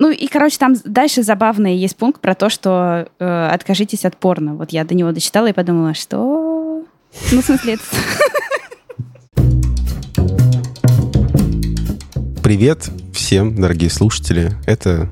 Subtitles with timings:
[0.00, 4.54] Ну и, короче, там дальше забавный есть пункт про то, что э, откажитесь от порно.
[4.54, 6.84] Вот я до него дочитала и подумала, что...
[7.30, 7.82] Ну, в смысле, это...
[12.42, 14.52] Привет всем, дорогие слушатели.
[14.64, 15.10] Это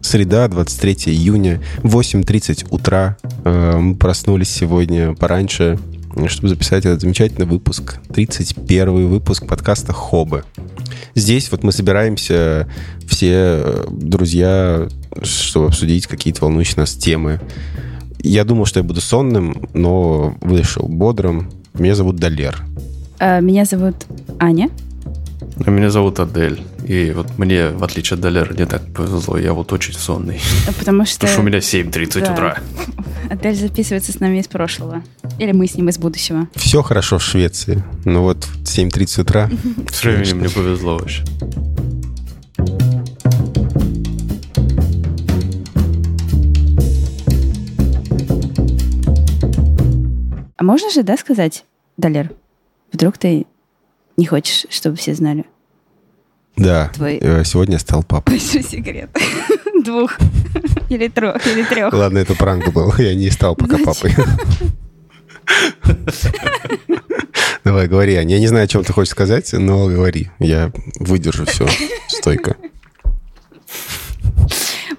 [0.00, 3.18] среда, 23 июня, 8.30 утра.
[3.44, 5.78] Э, Мы проснулись сегодня пораньше,
[6.26, 7.98] чтобы записать этот замечательный выпуск.
[8.12, 10.44] 31 выпуск подкаста «Хобы».
[11.14, 12.68] Здесь вот мы собираемся
[13.06, 14.88] все э, друзья,
[15.22, 17.40] чтобы обсудить какие-то волнующие нас темы.
[18.22, 21.50] Я думал, что я буду сонным, но вышел бодрым.
[21.74, 22.62] Меня зовут Далер.
[23.18, 23.96] Э, Меня зовут
[24.38, 24.70] Аня.
[25.66, 26.62] А Меня зовут Адель.
[26.86, 29.36] И вот мне, в отличие от Далера, не так повезло.
[29.36, 30.40] Я вот очень сонный.
[30.78, 31.20] Потому что...
[31.20, 32.32] Потому что у меня 7.30 Да.
[32.32, 32.56] утра.
[33.30, 35.02] Адель записывается с нами из прошлого.
[35.38, 36.48] Или мы с ним из будущего.
[36.54, 37.84] Все хорошо в Швеции.
[38.04, 39.50] Но вот в 7.30 утра
[39.92, 41.24] С временем мне повезло вообще.
[50.56, 51.64] А можно же, да, сказать,
[51.96, 52.30] Далер,
[52.92, 53.46] вдруг ты
[54.20, 55.44] не хочешь, чтобы все знали?
[56.56, 58.32] Да, Твой- э, сегодня я стал папой.
[58.32, 59.08] Большой секрет.
[59.84, 60.18] Двух.
[60.90, 61.92] Или трех, или трех.
[61.94, 62.92] Ладно, это пранк был.
[62.98, 64.14] Я не стал пока папой.
[67.64, 68.34] Давай, говори, Аня.
[68.34, 70.30] Я не знаю, о чем ты хочешь сказать, но говори.
[70.38, 71.66] Я выдержу все
[72.08, 72.56] стойко.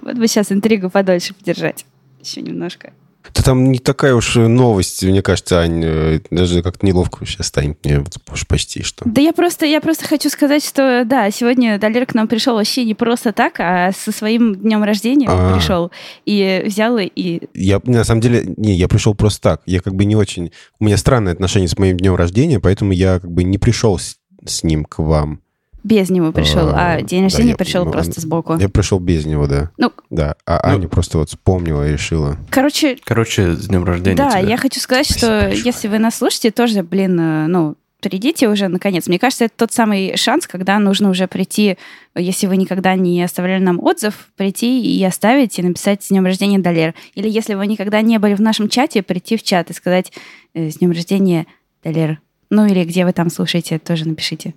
[0.00, 1.86] Вот бы сейчас интригу подольше подержать.
[2.20, 2.92] Еще немножко.
[3.34, 5.82] Да там не такая уж новость, мне кажется, Ань.
[5.84, 9.04] э, Даже как-то неловко сейчас станет мне уж почти что.
[9.08, 12.84] Да я просто, я просто хочу сказать, что да, сегодня Далер к нам пришел вообще
[12.84, 15.54] не просто так, а со своим днем рождения А.
[15.54, 15.90] пришел.
[16.26, 17.42] И взял и- и...
[17.54, 19.62] Я, на самом деле, не, я пришел просто так.
[19.66, 20.52] Я как бы не очень...
[20.78, 24.16] У меня странное отношение с моим днем рождения, поэтому я как бы не пришел с,
[24.44, 25.40] с ним к вам.
[25.84, 28.04] Без него пришел, А, а день да, рождения я пришел понимаю.
[28.04, 28.56] просто сбоку.
[28.58, 29.70] Я пришел без него, да.
[29.78, 32.36] Ну, Да, а Ну- Аня просто вот вспомнила и решила.
[32.50, 34.40] короче, Короче, с днем рождения да, тебя.
[34.50, 35.62] я хочу сказать, Спасибо что большое.
[35.64, 39.06] если вы нас слушаете, тоже, блин, э, ну, придите уже, наконец.
[39.06, 41.76] Мне кажется, это тот самый шанс, когда нужно уже прийти,
[42.16, 46.58] если вы никогда не оставляли нам отзыв, прийти и оставить, и написать «С днем рождения,
[46.58, 46.94] Далер».
[47.14, 50.12] Или если вы никогда не были в нашем чате, прийти в чат и сказать
[50.54, 51.46] э, «С днем рождения,
[51.84, 52.18] Далер».
[52.50, 54.54] Ну или где вы там слушаете, тоже напишите.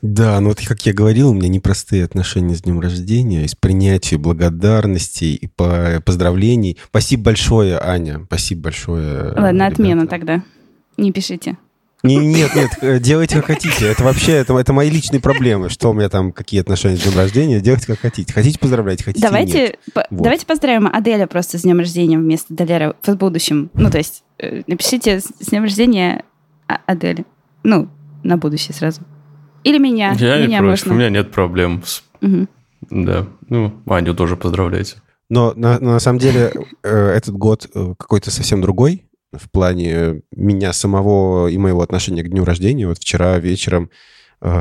[0.00, 4.16] Да, ну вот как я говорил, у меня непростые отношения с днем рождения, из принятия
[4.16, 6.78] благодарностей и по поздравлений.
[6.88, 8.22] Спасибо большое, Аня.
[8.26, 9.32] Спасибо большое.
[9.32, 9.66] Ладно, ребята.
[9.72, 10.42] отмена тогда.
[10.96, 11.56] Не пишите.
[12.04, 13.86] Не, нет, нет, э, делайте как хотите.
[13.88, 15.68] Это вообще, это, это мои личные проблемы.
[15.68, 18.32] Что у меня там, какие отношения с днем рождения, делайте как хотите.
[18.32, 19.32] Хотите поздравлять, хотите нет.
[19.32, 20.22] Давайте, по- Вот.
[20.22, 23.68] давайте поздравим Аделя просто с днем рождения вместо Далера в будущем.
[23.74, 26.22] Ну, то есть э, напишите с днем рождения
[26.68, 27.24] А- Адели.
[27.64, 27.88] Ну,
[28.22, 29.00] на будущее сразу.
[29.64, 30.12] Или меня.
[30.18, 30.92] Я не меня против, можно.
[30.92, 31.82] у меня нет проблем.
[31.84, 32.48] с- Мгм.
[32.90, 34.96] Да, ну, Аню тоже поздравляйте.
[35.28, 36.52] Но на, на самом деле
[36.82, 42.22] э, этот год э, какой-то совсем другой в плане э, меня самого и моего отношения
[42.22, 42.86] к дню рождения.
[42.86, 43.90] Вот вчера вечером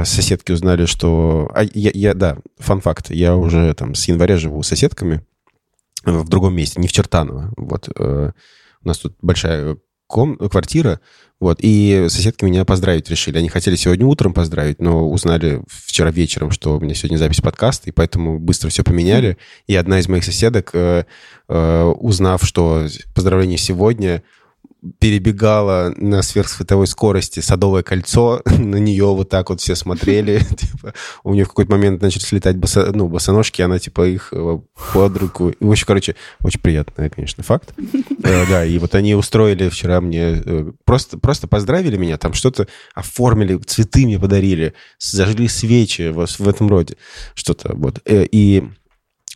[0.04, 1.52] соседки узнали, что...
[1.54, 3.12] А я, я- да, фан-факт.
[3.12, 5.22] Я уже там с января живу с соседками
[6.04, 7.54] в другом месте, не в Чертаново.
[7.58, 7.88] Вот.
[7.96, 11.00] У нас тут большая ком- квартира,
[11.40, 13.38] вот, и соседки меня поздравить решили.
[13.38, 17.90] Они хотели сегодня утром поздравить, но узнали вчера вечером, что у меня сегодня запись подкаста,
[17.90, 19.38] и поэтому быстро все поменяли.
[19.68, 21.06] И одна из моих соседок, э,
[21.48, 24.24] э, узнав, что поздравление сегодня,
[25.00, 30.94] перебегала на сверхсветовой скорости Садовое кольцо, на нее вот так вот все смотрели, типа,
[31.24, 34.60] у нее в какой-то момент начали слетать боса, ну, босоножки, она типа их э,
[34.94, 35.50] под руку.
[35.50, 37.74] И, в общем, короче, очень приятный, конечно, факт.
[38.24, 42.68] Э, Да, и вот они устроили вчера мне, э, просто, просто поздравили меня, там что-то
[42.94, 46.98] оформили, цветы мне подарили, зажгли свечи вот в этом роде,
[47.36, 48.02] что-то вот.
[48.06, 48.68] И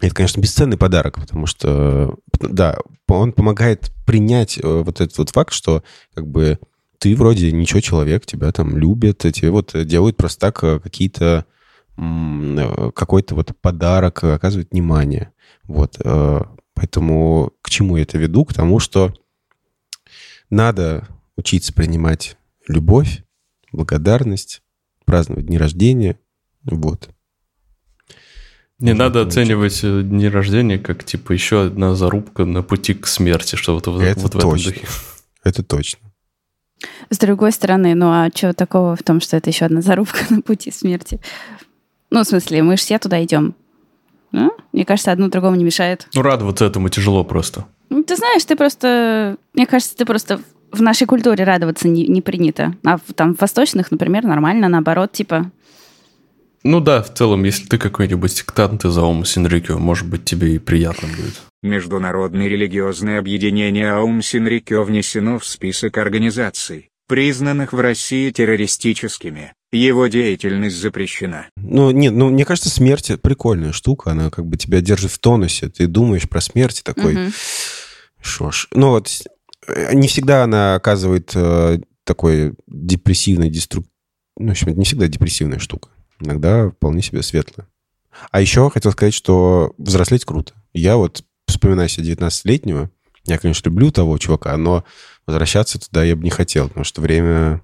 [0.02, 5.54] это, конечно, бесценный подарок, потому что, да, он помогает принять э, вот этот вот факт,
[5.54, 6.60] что как бы
[6.98, 11.46] ты вроде ничего человек, тебя там любят, тебе вот делают просто так э, какие-то
[11.98, 15.32] э, какой-то вот подарок, оказывают внимание.
[15.64, 15.98] Вот.
[16.74, 18.44] Поэтому к чему я это веду?
[18.44, 19.14] К тому, что
[20.50, 21.08] надо
[21.38, 22.38] учиться принимать
[22.68, 23.24] любовь,
[23.72, 24.64] благодарность,
[25.06, 26.20] праздновать дни рождения.
[26.64, 27.10] Вот.
[28.82, 29.38] Не надо получить.
[29.38, 33.88] оценивать э, дни рождения как, типа, еще одна зарубка на пути к смерти, что вот,
[33.88, 34.72] в- Это вот в этом точно.
[34.72, 34.88] духе.
[35.44, 36.00] Это точно.
[37.10, 40.42] С другой стороны, ну а что такого в том, что это еще одна зарубка на
[40.42, 41.20] пути смерти?
[42.10, 43.56] Ну, в смысле, мы же все туда идем.
[44.34, 46.08] Ну, Мне кажется, одно другому не мешает.
[46.14, 47.66] Ну, радоваться этому тяжело просто.
[47.90, 49.38] Ну, ты знаешь, ты просто...
[49.54, 50.42] Мне кажется, ты просто
[50.72, 52.74] в нашей культуре радоваться не, не принято.
[52.86, 55.52] А в, там в восточных, например, нормально, наоборот, типа...
[56.64, 60.60] Ну да, в целом, если ты какой-нибудь сектант из Аум Синрикё, может быть, тебе и
[60.60, 61.42] приятно будет.
[61.64, 69.54] Международное религиозное объединение Аум Синрикё внесено в список организаций, признанных в России террористическими.
[69.72, 71.48] Его деятельность запрещена.
[71.56, 74.12] Ну, нет, ну, мне кажется, смерть— прикольная штука.
[74.12, 75.70] Она как бы тебя держит в тонусе.
[75.70, 77.32] Ты думаешь про смерть такой...
[78.22, 78.68] Что ж.
[78.72, 79.10] Ну вот,
[79.68, 83.86] э, не всегда она оказывает э, такой депрессивный, деструк...
[84.38, 85.90] Ну, в общем, это не всегда депрессивная штука.
[86.22, 87.68] Иногда вполне себе светлая.
[88.32, 90.54] А еще хотел сказать, что взрослеть круто.
[90.74, 92.90] Я вот вспоминаю себя 19-летнего.
[93.26, 94.84] Я, конечно, люблю того чувака, но
[95.26, 97.62] возвращаться туда я бы не хотел, потому что время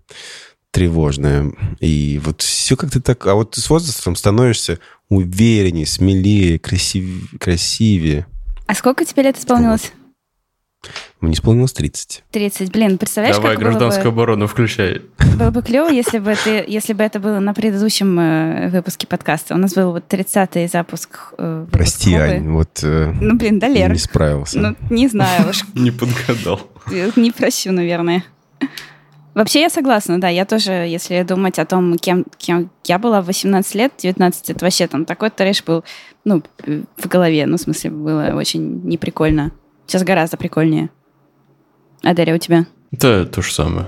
[0.72, 1.52] тревожное.
[1.80, 3.26] И вот все как-то так...
[3.28, 7.32] А вот ты с возрастом становишься увереннее, смелее, красив...
[7.40, 8.28] красивее.
[8.68, 9.92] А сколько тебе лет исполнилось?
[11.20, 12.24] Мне исполнилось 30.
[12.32, 12.72] 30.
[12.72, 15.02] Блин, представляешь, Давай как было гражданскую бы, оборону включай.
[15.40, 19.56] было бы клево, если бы, ты, если бы это было на предыдущем э, выпуске подкаста.
[19.56, 21.34] У нас был вот 30-й запуск.
[21.38, 22.22] э, выпуск Прости, Хобби.
[22.22, 23.92] Ань, вот э, Ну, блин, да, Лер.
[23.92, 24.60] не справился.
[24.60, 25.64] Ну, не знаю уж.
[25.74, 26.62] Не подгадал.
[27.16, 28.24] Не прощу, наверное.
[29.34, 30.30] Вообще я согласна, да.
[30.30, 34.66] Я тоже, если думать о том, кем, кем я была в 18 лет, 19, это
[34.66, 35.84] вообще там такой трэш был,
[36.26, 36.42] ну,
[36.98, 37.46] в голове.
[37.48, 39.52] Ну, в смысле, было очень неприкольно.
[39.88, 40.90] Сейчас гораздо прикольнее.
[42.04, 42.66] А Дарья, у тебя?
[42.92, 43.88] Да, то же самое.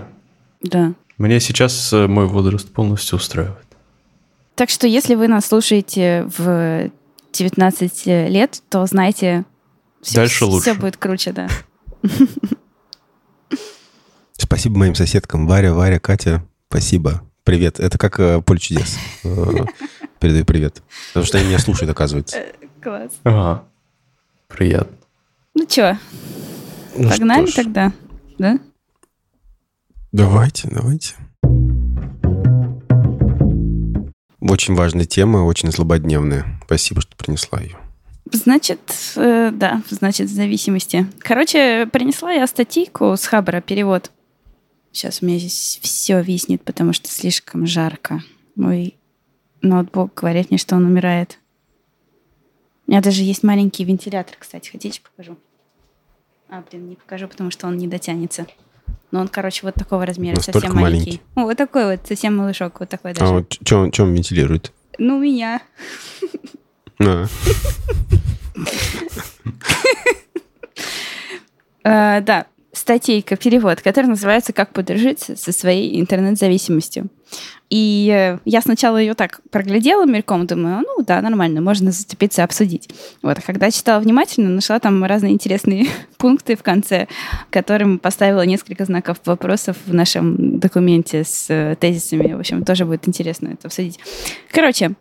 [0.62, 0.94] Да.
[1.18, 3.68] Мне сейчас э, мой возраст полностью устраивает.
[4.56, 6.90] Так что, если вы нас слушаете в
[7.34, 9.46] 19 лет, то знайте,
[10.02, 10.72] все, Дальше лучше.
[10.72, 11.50] Все будет круче, да.
[14.34, 15.48] Спасибо моим соседкам.
[15.48, 17.22] Варя, Варя, Катя, спасибо.
[17.44, 17.80] Привет.
[17.80, 18.98] Это как э, поле чудес.
[19.24, 19.66] Э,
[20.20, 20.82] Передаю привет.
[21.10, 22.38] Потому что они меня слушают, оказывается.
[22.82, 23.12] Класс.
[23.24, 23.64] Ага.
[24.48, 24.99] Приятно.
[25.60, 26.00] Ну что,
[26.96, 27.92] Ну погнали что ж, тогда,
[28.38, 28.60] да?
[30.14, 31.16] Давайте, давайте.
[34.40, 36.46] Очень важная тема, очень злободневная.
[36.64, 37.78] Спасибо, что принесла ее.
[38.32, 38.80] Значит,
[39.18, 41.06] э, да, значит, в зависимости.
[41.20, 44.12] Короче, принесла я статейку с Хабара, перевод.
[44.94, 48.24] Сейчас у меня здесь все виснет, потому что слишком жарко.
[48.56, 48.96] Мой
[49.62, 51.38] ноутбук говорит мне, что он умирает.
[52.88, 54.70] У меня даже есть маленький вентилятор, кстати.
[54.70, 55.38] Хотите, покажу?
[56.50, 58.48] А, блин, не покажу, потому что он не дотянется.
[59.12, 61.06] Но он, короче, вот такого размера, Настолько совсем маленький.
[61.06, 61.22] маленький.
[61.36, 63.32] О, вот такой вот, совсем малышок, вот такой даже.
[63.32, 64.72] А вот что он, он вентилирует?
[64.98, 65.62] Ну, меня.
[67.00, 67.26] А,
[71.82, 72.46] Э, да,
[72.80, 77.10] статейка, перевод, который называется «Как подружиться со своей интернет-зависимостью».
[77.70, 82.90] И э, я сначала ее так проглядела мельком, думаю, ну да, нормально, можно зацепиться, обсудить.
[83.22, 85.86] Вот, а когда читала внимательно, нашла там разные интересные
[86.18, 87.08] пункты в конце,
[87.52, 92.34] которым поставила несколько знаков вопросов в нашем документе с э, тезисами.
[92.34, 94.00] В общем, тоже будет интересно это обсудить.
[94.52, 94.94] Короче,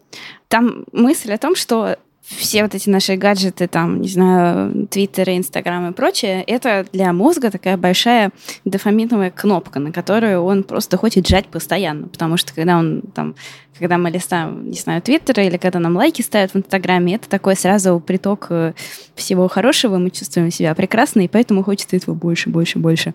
[0.49, 1.97] там мысль о том, что
[2.37, 7.51] все вот эти наши гаджеты, там, не знаю, Твиттеры, Инстаграм и прочее, это для мозга
[7.51, 8.33] такая большая
[8.65, 13.35] дофаминовая кнопка, на которую он просто хочет жать постоянно, потому что когда он там,
[13.79, 17.57] когда мы листаем, не знаю, Твиттеры или когда нам лайки ставят в Инстаграме, это такой
[17.57, 18.75] сразу приток э,
[19.15, 23.15] всего хорошего, мы чувствуем себя прекрасно, и поэтому хочется этого больше, больше, больше.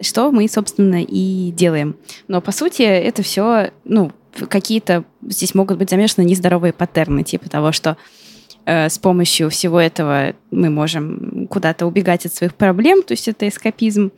[0.00, 1.94] Что мы, собственно, и делаем.
[2.26, 4.10] Но, по сути, это все, ну,
[4.48, 7.96] какие-то здесь могут быть замешаны нездоровые паттерны, типа того, что
[8.66, 14.12] с помощью всего этого мы можем куда-то убегать от своих проблем, то есть это эскапизм.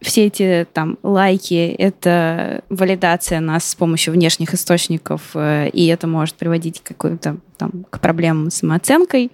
[0.00, 6.36] Все эти там лайки— это валидация нас с помощью внешних источников, э, и это может
[6.36, 9.30] приводить к какой-то там к проблемам с самооценкой.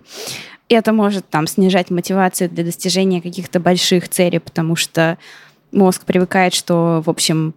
[0.69, 5.17] Это может там снижать мотивацию для достижения каких-то больших целей, потому что
[5.73, 7.55] мозг привыкает, что, в общем,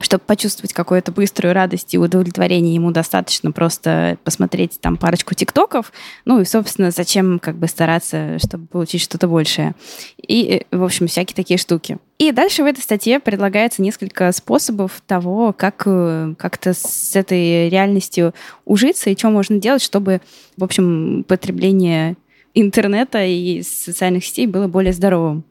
[0.00, 5.92] чтобы почувствовать какую-то быструю радость и удовлетворение, ему достаточно просто посмотреть там парочку тиктоков.
[6.24, 9.74] Ну и, собственно, зачем как бы стараться, чтобы получить что-то большее.
[10.16, 11.98] И, э, в общем, всякие такие штуки.
[12.18, 18.34] И дальше в этой статье предлагается несколько способов того, как э, как-то с этой реальностью
[18.64, 20.20] ужиться и что можно делать, чтобы,
[20.56, 22.16] в общем, потребление
[22.54, 25.44] интернета и социальных сетей было более здоровым.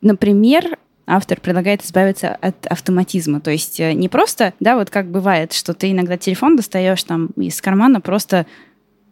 [0.00, 3.40] Например, автор предлагает избавиться от автоматизма.
[3.40, 7.26] То есть э, не просто, да, вот как бывает, что ты иногда телефон достаешь там
[7.36, 8.46] из кармана просто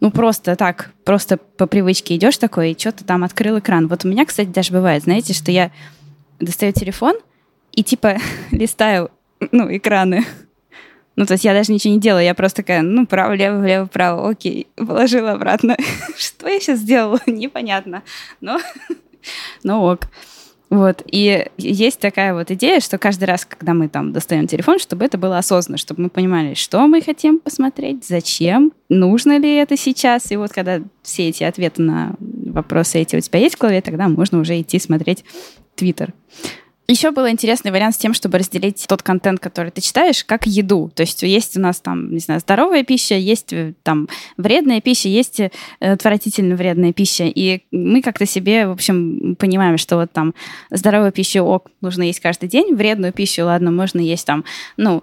[0.00, 3.88] ну, просто так, просто по привычке идешь такой, и что-то там открыл экран.
[3.88, 5.70] Вот у меня, кстати, даже бывает, знаете, что я
[6.38, 7.16] достаю телефон
[7.72, 8.18] и типа
[8.50, 9.10] листаю,
[9.52, 10.24] ну, экраны.
[11.16, 13.86] Ну, то есть я даже ничего не делаю, я просто такая, ну, право, лево, лево,
[13.86, 15.76] право, окей, положила обратно.
[16.16, 18.02] Что я сейчас сделала, непонятно.
[18.42, 18.60] Но,
[19.62, 20.08] но ок.
[20.68, 21.02] Вот.
[21.06, 25.16] И есть такая вот идея, что каждый раз, когда мы там достаем телефон, чтобы это
[25.16, 30.32] было осознанно, чтобы мы понимали, что мы хотим посмотреть, зачем, нужно ли это сейчас.
[30.32, 34.08] И вот когда все эти ответы на вопросы эти у тебя есть в голове, тогда
[34.08, 35.25] можно уже идти смотреть
[35.76, 36.12] Твиттер.
[36.88, 40.90] Еще был интересный вариант с тем, чтобы разделить тот контент, который ты читаешь, как еду.
[40.94, 45.08] То есть есть у нас там, не знаю, здоровая пища, есть э, там вредная пища,
[45.08, 45.50] есть э,
[45.80, 47.24] отвратительно вредная пища.
[47.24, 50.32] И мы как-то себе, в общем, понимаем, что вот там
[50.70, 54.44] здоровую пищу ок, нужно есть каждый день, вредную пищу, ладно, можно есть там,
[54.76, 55.02] ну,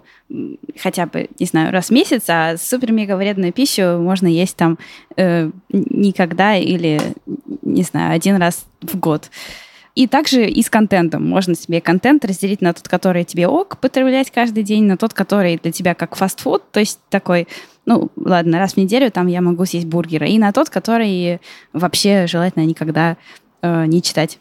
[0.80, 4.78] хотя бы, не знаю, раз в месяц, а супер-мега вредную пищу можно есть там
[5.16, 6.98] э, никогда или,
[7.60, 9.30] не знаю, один раз в год.
[9.94, 11.28] И также и с контентом.
[11.28, 15.58] Можно себе контент разделить на тот, который тебе ок потреблять каждый день, на тот, который
[15.62, 17.46] для тебя как фастфуд, то есть такой,
[17.86, 21.40] ну, ладно, раз в неделю там я могу съесть бургеры, и на тот, который
[21.72, 23.16] вообще желательно никогда
[23.62, 24.40] э, не читать.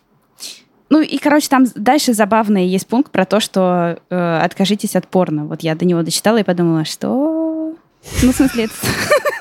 [0.89, 5.45] Ну и, короче, там дальше забавный есть пункт про то, что э, откажитесь от порно.
[5.45, 7.75] Вот я до него дочитала и подумала, что...
[8.22, 8.74] Ну, в смысле, это...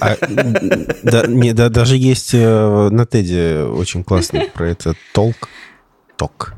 [0.00, 0.16] А,
[1.02, 5.48] да, не, да, даже есть э, на Теде очень классный про это толк.
[6.16, 6.54] Ток.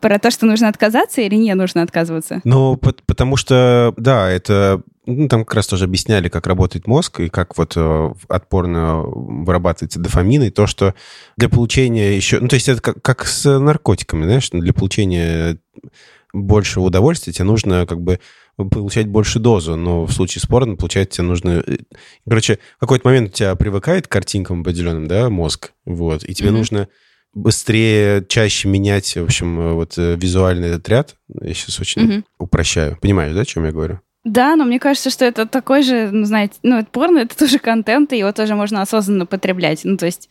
[0.00, 2.40] Про то, что нужно отказаться или не нужно отказываться?
[2.44, 7.28] Ну, потому что, да, это ну, там как раз тоже объясняли, как работает мозг и
[7.28, 10.94] как вот э, отпорно вырабатывается дофамин, и то, что
[11.36, 12.40] для получения еще...
[12.40, 15.58] Ну, то есть это как, как с наркотиками, знаешь, для получения
[16.32, 18.20] большего удовольствия тебе нужно как бы
[18.56, 21.62] получать больше дозу, но в случае с порно, получается, тебе нужно...
[21.66, 21.76] Э,
[22.28, 26.48] короче, в какой-то момент у тебя привыкает к картинкам определенным, да, мозг, вот, и тебе
[26.48, 26.52] mm-hmm.
[26.52, 26.88] нужно
[27.34, 31.16] быстрее, чаще менять, в общем, э, вот э, визуальный этот ряд.
[31.28, 32.24] Я сейчас очень mm-hmm.
[32.38, 32.98] упрощаю.
[33.00, 34.00] Понимаешь, да, о чем я говорю?
[34.24, 37.58] Да, но мне кажется, что это такой же, ну, знаете, ну, это порно, это тоже
[37.58, 39.82] контент, и его тоже можно осознанно потреблять.
[39.84, 40.28] Ну, то есть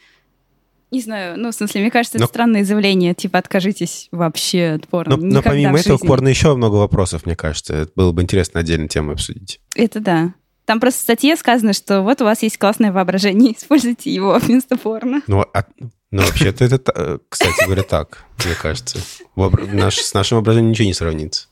[0.92, 5.18] не знаю, ну, в смысле, мне кажется, это странное заявление, типа, откажитесь вообще от порно.
[5.18, 7.74] Но, но помимо этого, к порно еще много вопросов, мне кажется.
[7.74, 9.60] Это было бы интересно отдельно тему обсудить.
[9.76, 10.34] Это да.
[10.66, 14.78] Там просто в статье сказано, что вот у вас есть классное воображение, используйте его вместо
[14.78, 15.22] порно.
[15.28, 15.66] Ну, а,
[16.12, 19.00] ну вообще-то это, кстати говоря, так, мне кажется.
[19.36, 21.48] Наш, с нашим воображением ничего не сравнится.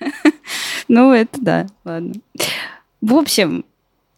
[0.86, 2.12] Ну, это да, ладно.
[3.00, 3.64] В общем,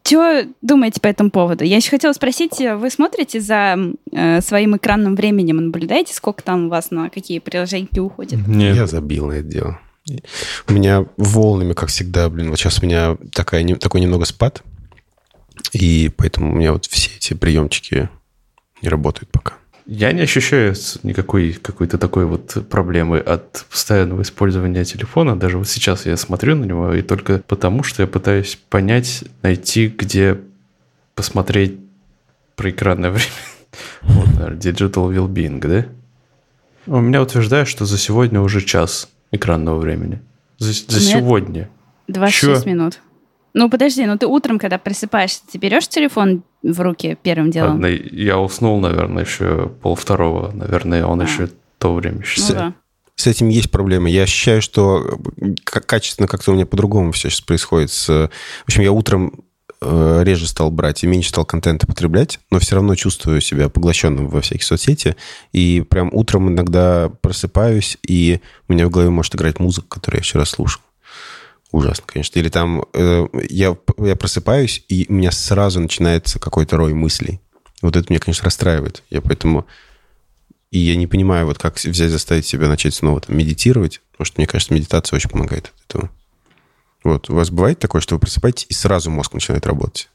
[0.07, 1.65] что думаете по этому поводу?
[1.65, 3.77] Я еще хотела спросить, вы смотрите за
[4.13, 8.47] э, своим экранным временем, наблюдаете, сколько там у вас на какие приложения уходит?
[8.47, 8.77] Нет.
[8.77, 9.81] Я забил на это дело.
[10.69, 14.63] У меня волнами, как всегда, блин, вот сейчас у меня такая, не, такой немного спад,
[15.73, 18.09] и поэтому у меня вот все эти приемчики
[18.83, 19.55] не работают пока.
[19.87, 20.75] Я не ощущаю
[21.05, 25.39] никакой какой-то такой вот проблемы от постоянного использования телефона.
[25.39, 29.87] Даже вот сейчас я смотрю на него, и только потому, что я пытаюсь понять, найти,
[29.87, 30.41] где
[31.15, 31.79] посмотреть
[32.57, 33.31] про экранное время.
[34.03, 35.87] Вот, Digital Wellbeing, да?
[36.87, 40.21] У меня утверждают, что за сегодня уже час экранного времени.
[40.59, 41.69] За, за сегодня.
[42.09, 42.71] 26 Чё?
[42.71, 43.01] минут.
[43.55, 47.73] Ну, подожди, ну ты утром, когда просыпаешься, ты берешь телефон в руки первым делом?
[47.73, 50.51] Ладно, я уснул, наверное, еще пол второго.
[50.53, 51.25] Наверное, он а.
[51.25, 52.41] еще то время еще.
[52.49, 52.75] Ну, да.
[53.15, 54.11] С этим есть проблема.
[54.11, 55.19] Я ощущаю, что
[55.65, 57.91] качественно как-то у меня по-другому все сейчас происходит.
[57.91, 58.31] В
[58.65, 59.45] общем, я утром
[59.81, 64.29] э, реже стал брать и меньше стал контента потреблять, но все равно чувствую себя поглощенным
[64.29, 65.17] во всякие соцсети.
[65.53, 70.23] И прям утром иногда просыпаюсь, и у меня в голове может играть музыка, которую я
[70.23, 70.83] вчера слушал.
[71.77, 72.39] Ужасно, конечно.
[72.39, 77.39] Или там э, я, я просыпаюсь, и у меня сразу начинается какой-то рой мыслей.
[77.83, 79.03] Вот это меня, конечно, расстраивает.
[79.11, 79.67] Я поэтому...
[80.71, 84.41] И я не понимаю, вот как взять, заставить себя начать снова там, медитировать, потому что,
[84.41, 86.11] мне кажется, медитация очень помогает от этого.
[87.05, 90.09] Вот, у вас бывает такое, что вы просыпаетесь, и сразу мозг начинает работать?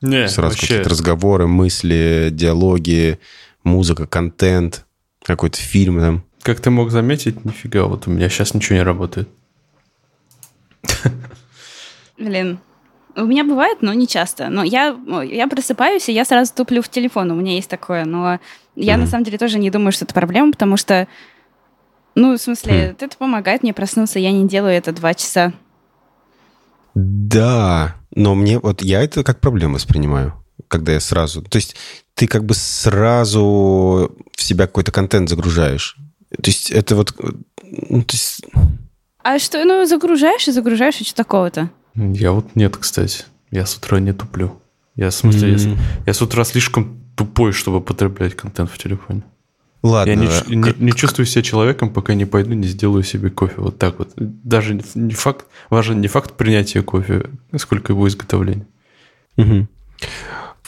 [0.00, 0.66] Не, Сразу вообще...
[0.66, 3.20] какие-то разговоры, мысли, диалоги,
[3.62, 4.84] музыка, контент,
[5.22, 6.24] какой-то фильм там.
[6.42, 9.28] Как ты мог заметить, нифига, вот у меня сейчас ничего не работает.
[12.18, 12.58] Блин,
[13.16, 14.48] у меня бывает, но не часто.
[14.48, 17.30] Но я, я просыпаюсь, и я сразу туплю в телефон.
[17.30, 18.04] У меня есть такое.
[18.04, 18.38] Но
[18.74, 18.96] я mm-hmm.
[18.96, 21.08] на самом деле тоже не думаю, что это проблема, потому что,
[22.14, 22.96] ну, в смысле, mm.
[23.00, 24.18] это помогает мне проснуться.
[24.18, 25.52] Я не делаю это два часа.
[26.94, 30.34] Да, но мне вот я это как проблему воспринимаю,
[30.68, 31.42] когда я сразу...
[31.42, 31.76] То есть
[32.14, 35.96] ты как бы сразу в себя какой-то контент загружаешь.
[36.30, 37.14] То есть это вот...
[37.62, 38.42] Ну, то есть
[39.28, 41.68] а что, ну, загружаешь и загружаешь, и что такого-то?
[41.94, 43.24] Я вот нет, кстати.
[43.50, 44.58] Я с утра не туплю.
[44.96, 45.70] Я, в смысле, mm-hmm.
[45.70, 49.22] я, я с утра слишком тупой, чтобы потреблять контент в телефоне.
[49.82, 50.10] Ладно.
[50.10, 50.48] Я не, как...
[50.48, 53.56] не, не чувствую себя человеком, пока не пойду, не сделаю себе кофе.
[53.58, 54.12] Вот так вот.
[54.16, 58.66] Даже не факт, важен не факт принятия кофе, сколько его изготовления.
[59.36, 59.68] Угу.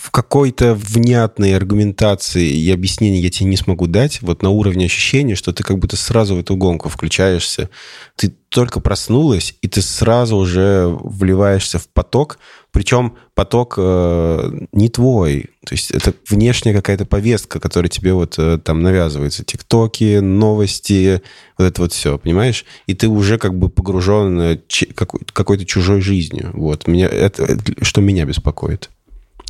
[0.00, 5.35] В какой-то внятной аргументации и объяснении я тебе не смогу дать, вот на уровне ощущения,
[5.35, 7.69] что ты как будто сразу в эту гонку включаешься.
[8.16, 12.38] Ты только проснулась, и ты сразу уже вливаешься в поток,
[12.73, 15.50] причем поток э, не твой.
[15.66, 19.45] То есть это внешняя какая-то повестка, которая тебе вот э, там навязывается.
[19.45, 21.21] Тиктоки, новости,
[21.59, 22.64] вот это вот все, понимаешь?
[22.87, 24.59] И ты уже как бы погружен э,
[24.95, 26.52] какой- какой-то чужой жизнью.
[26.54, 26.87] Вот.
[26.87, 28.88] Меня, это, это, что меня беспокоит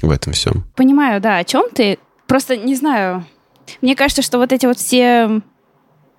[0.02, 0.64] в этом всем.
[0.76, 1.99] Понимаю, да, о чем ты.
[2.26, 3.25] Просто не знаю.
[3.83, 5.42] Мне кажется, что вот эти вот все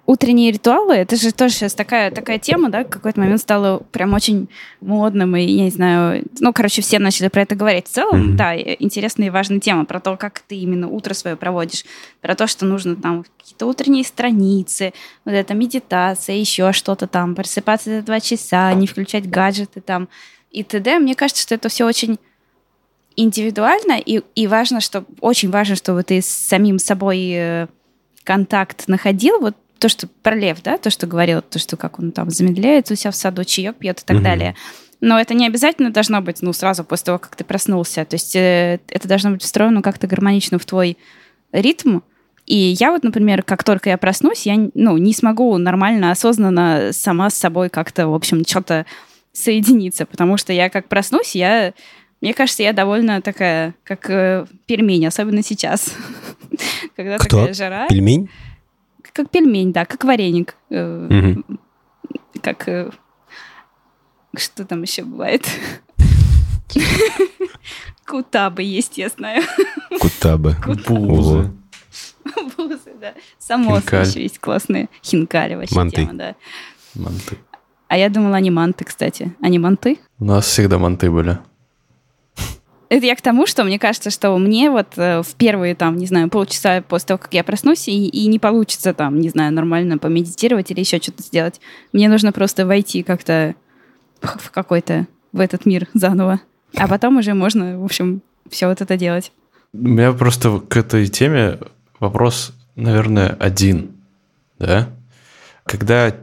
[0.05, 4.13] утренние ритуалы, это же тоже сейчас такая, такая тема, да, в какой-то момент стало прям
[4.13, 4.49] очень
[4.81, 7.87] модным, и, я не знаю, ну, короче, все начали про это говорить.
[7.87, 8.35] В целом, mm-hmm.
[8.35, 11.85] да, интересная и важная тема про то, как ты именно утро свое проводишь,
[12.19, 17.91] про то, что нужно там какие-то утренние страницы, вот эта медитация, еще что-то там, просыпаться
[17.91, 20.09] за два часа, не включать гаджеты там
[20.51, 20.99] и т.д.
[20.99, 22.19] Мне кажется, что это все очень
[23.15, 27.67] индивидуально, и, и важно, что очень важно, чтобы ты с самим собой э,
[28.23, 32.11] контакт находил, вот то, что про лев, да, то, что говорил, то, что как он
[32.11, 34.23] там замедляется у себя в саду, чаек пьет и так угу.
[34.23, 34.55] далее.
[35.01, 38.05] Но это не обязательно должно быть, ну, сразу после того, как ты проснулся.
[38.05, 40.97] То есть э, это должно быть встроено как-то гармонично в твой
[41.51, 42.01] ритм.
[42.45, 47.31] И я вот, например, как только я проснусь, я, ну, не смогу нормально, осознанно сама
[47.31, 48.85] с собой как-то, в общем, что-то
[49.33, 51.73] соединиться, потому что я как проснусь, я
[52.21, 55.93] мне кажется, я довольно такая, как э, пельмень, особенно сейчас.
[56.95, 57.39] Когда Кто?
[57.39, 57.87] такая жара.
[57.87, 58.29] Пельмень?
[59.11, 60.55] Как пельмень, да, как вареник.
[60.69, 61.35] Э,
[62.41, 62.67] как...
[62.67, 62.91] Э,
[64.37, 65.45] что там еще бывает?
[68.05, 69.43] Кутабы есть, я знаю.
[69.99, 70.55] Кутабы.
[70.87, 71.51] Бузы.
[72.55, 73.13] Бузы, да.
[73.39, 74.89] Самосы еще есть классные.
[75.03, 75.95] Хинкали вообще манты.
[75.95, 76.35] тема, да.
[76.95, 77.37] Манты.
[77.87, 79.35] А я думала, они манты, кстати.
[79.41, 79.99] Они манты?
[80.19, 81.39] У нас всегда манты были.
[82.91, 86.07] Это я к тому, что мне кажется, что мне вот э, в первые, там, не
[86.07, 89.97] знаю, полчаса после того, как я проснусь, и, и не получится там, не знаю, нормально
[89.97, 91.61] помедитировать или еще что-то сделать.
[91.93, 93.55] Мне нужно просто войти как-то
[94.21, 96.41] в какой-то, в этот мир заново.
[96.75, 99.31] А потом уже можно, в общем, все вот это делать.
[99.71, 101.59] У меня просто к этой теме
[102.01, 103.91] вопрос, наверное, один,
[104.59, 104.89] да?
[105.63, 106.13] Когда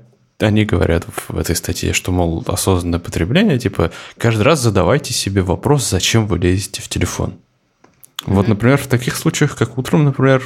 [0.47, 5.89] они говорят в этой статье, что, мол, осознанное потребление, типа, каждый раз задавайте себе вопрос,
[5.89, 7.31] зачем вы лезете в телефон.
[7.31, 8.35] Mm-hmm.
[8.35, 10.43] Вот, например, в таких случаях, как утром, например,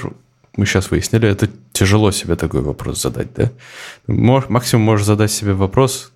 [0.56, 3.50] мы сейчас выяснили, это тяжело себе такой вопрос задать, да?
[4.06, 6.12] Мож, максимум можешь задать себе вопрос,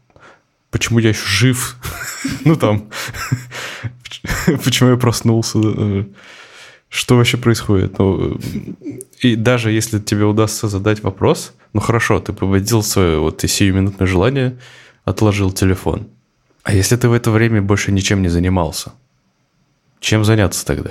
[0.70, 1.76] почему я еще жив?
[2.44, 2.88] Ну, там,
[4.64, 5.58] почему я проснулся?
[6.88, 7.99] Что вообще происходит?
[7.99, 8.38] Ну,
[9.20, 14.07] и даже если тебе удастся задать вопрос, ну хорошо, ты победил свое вот и сиюминутное
[14.07, 14.59] желание,
[15.05, 16.09] отложил телефон.
[16.62, 18.92] А если ты в это время больше ничем не занимался?
[20.01, 20.90] Чем заняться тогда?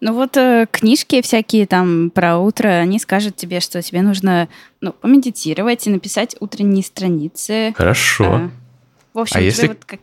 [0.00, 4.48] Ну вот э, книжки всякие там про утро, они скажут тебе, что тебе нужно
[4.80, 7.74] ну, помедитировать и написать утренние страницы.
[7.76, 8.24] Хорошо.
[8.24, 8.50] А,
[9.12, 9.68] в общем, а если...
[9.68, 10.00] вот как...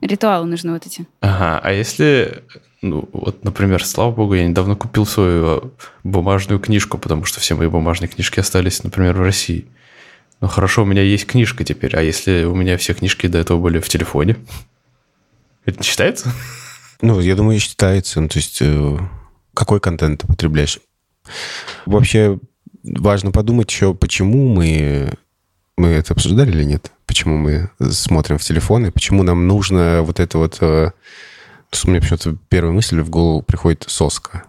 [0.00, 1.06] ритуалы нужны вот эти.
[1.20, 2.42] Ага, а если
[2.82, 5.72] ну, вот, например, слава богу, я недавно купил свою
[6.04, 9.66] бумажную книжку, потому что все мои бумажные книжки остались, например, в России.
[10.40, 13.58] Ну, хорошо, у меня есть книжка теперь, а если у меня все книжки до этого
[13.58, 14.36] были в телефоне?
[15.64, 16.32] Это не считается?
[17.00, 18.20] Ну, я думаю, считается.
[18.20, 18.98] Ну, то есть, э,
[19.54, 20.78] какой контент ты потребляешь?
[21.86, 22.38] Вообще,
[22.82, 25.12] важно подумать еще, почему мы...
[25.78, 26.90] Мы это обсуждали или нет?
[27.04, 28.90] Почему мы смотрим в телефоны?
[28.90, 30.58] Почему нам нужно вот это вот
[31.72, 34.44] э, мне почему-то первая мысль в голову приходит соска.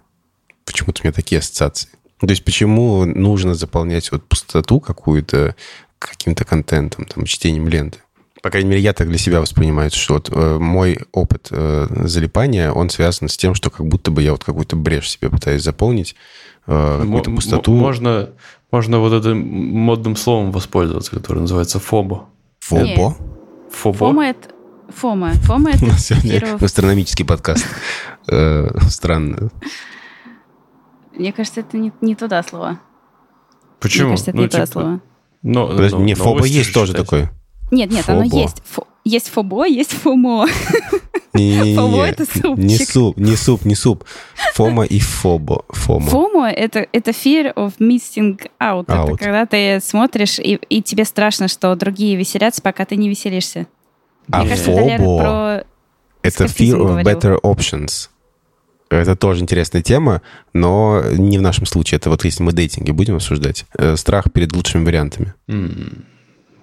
[0.66, 1.90] Почему-то у меня такие ассоциации.
[2.20, 5.56] То есть почему нужно заполнять вот пустоту какую-то
[6.00, 8.00] каким-то контентом, там, чтением ленты?
[8.42, 12.72] По крайней мере, я так для себя воспринимаю, что вот э, мой опыт э, залипания,
[12.72, 16.16] он связан с тем, что как будто бы я вот какую-то брешь себе пытаюсь заполнить,
[16.68, 17.74] э, какую-то пустоту.
[17.74, 18.30] Можно,
[18.72, 22.30] можно вот этим модным словом воспользоваться, которое называется фобо.
[22.60, 23.18] Фобо?
[23.72, 23.98] Фобо?
[23.98, 24.50] Фома это
[24.90, 25.34] Фома.
[25.44, 25.86] Фома это
[26.22, 26.66] первый...
[26.66, 27.66] Астрономический подкаст.
[28.30, 29.52] Э, странно.
[31.16, 32.82] Мне кажется, это не, не туда слово.
[33.80, 34.10] Почему?
[34.10, 34.66] Мне кажется, это ну, не типа...
[34.66, 35.02] туда слово.
[35.44, 37.32] Но, но, не, фоба есть тоже такое.
[37.72, 38.62] Нет, нет, оно есть.
[39.06, 40.46] Есть фобо, есть фомо.
[41.34, 42.58] Не, Фомо это супчик.
[42.58, 44.04] Не суп, не суп, не суп.
[44.56, 45.64] Фома и фобо.
[45.70, 46.10] Фомо.
[46.10, 48.88] Фомо это, это fear of missing out.
[48.88, 49.06] out.
[49.06, 53.68] Это когда ты смотришь, и, и тебе страшно, что другие веселятся, пока ты не веселишься.
[54.32, 55.66] А FOBO—
[56.22, 58.10] это Fear of Better Options.
[58.90, 60.22] Это тоже интересная тема,
[60.54, 61.98] но не в нашем случае.
[61.98, 63.66] Это вот если мы дейтинги будем обсуждать.
[63.78, 65.34] Э, страх перед лучшими вариантами.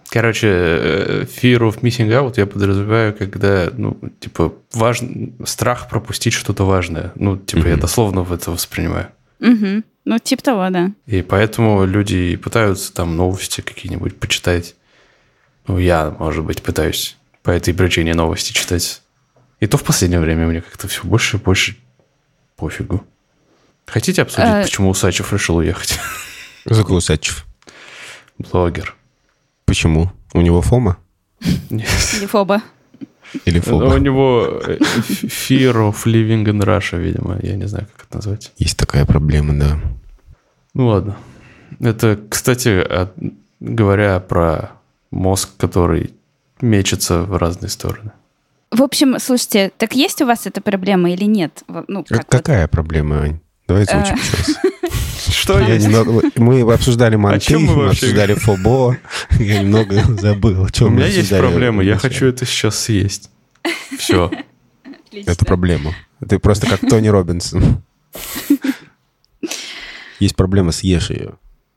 [0.08, 6.64] Короче, э, fear of missing out я подразумеваю, когда, ну, типа, важно, страх пропустить что-то
[6.64, 7.12] важное.
[7.16, 7.68] Ну, типа, Мгм.
[7.70, 9.08] я дословно в это воспринимаю.
[9.40, 9.82] Угу.
[10.04, 10.92] Ну, типа того, да.
[11.06, 14.76] И поэтому люди пытаются там новости какие-нибудь почитать.
[15.66, 19.02] Ну, я, может быть, пытаюсь по этой причине новости читать.
[19.60, 21.76] И то в последнее время мне как-то все больше и больше
[22.56, 23.04] пофигу.
[23.86, 24.62] Хотите обсудить, Э.
[24.62, 26.00] почему Усачев решил уехать?
[26.64, 27.46] Какой Усачев?
[28.38, 28.96] Блогер.
[29.66, 30.10] Почему?
[30.32, 30.96] У него фома?
[31.70, 31.88] Нет.
[32.16, 32.62] Или фоба.
[33.44, 33.84] Или Ну, фоба?
[33.94, 37.38] У него э, fear of living in Russia, видимо.
[37.42, 38.52] Я не знаю, как это назвать.
[38.56, 39.78] Есть такая проблема, да.
[40.72, 41.16] Ну ладно.
[41.80, 42.86] Это, кстати,
[43.60, 44.72] говоря про
[45.10, 46.14] мозг, который
[46.60, 48.12] мечется в разные стороны.
[48.70, 51.62] В общем, слушайте, так есть у вас эта проблема или нет?
[51.68, 53.40] Вот, Ну, Как- как вот- Какая проблема, Ань?
[53.68, 54.18] Давай озвучим Э.
[54.38, 54.56] раз.
[55.34, 58.96] Что Я немного- Мы обсуждали манты, мы обсуждали фобо.
[59.38, 63.30] Я немного забыл, о чем У мы меня есть проблема, я хочу это сейчас съесть.
[63.98, 64.30] Все.
[65.06, 65.30] Отлично.
[65.30, 65.94] Это проблема.
[66.28, 67.82] Ты просто как Тони Робинсон.
[70.20, 71.34] Есть проблема, съешь ее.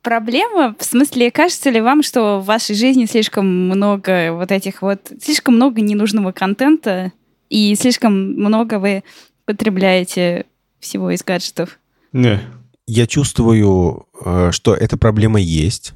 [0.07, 5.11] Проблема, в смысле, кажется ли вам, что в вашей жизни слишком много вот этих вот,
[5.21, 7.11] слишком много ненужного контента
[7.49, 9.03] и слишком много вы
[9.43, 10.45] потребляете
[10.79, 11.77] всего из гаджетов?
[12.13, 12.39] Не.
[12.85, 15.91] Я чувствую, э, что эта проблема есть,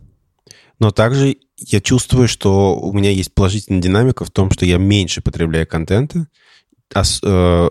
[0.77, 5.21] но также я чувствую, что у меня есть положительная динамика в том, что я меньше
[5.21, 6.27] потребляю контента,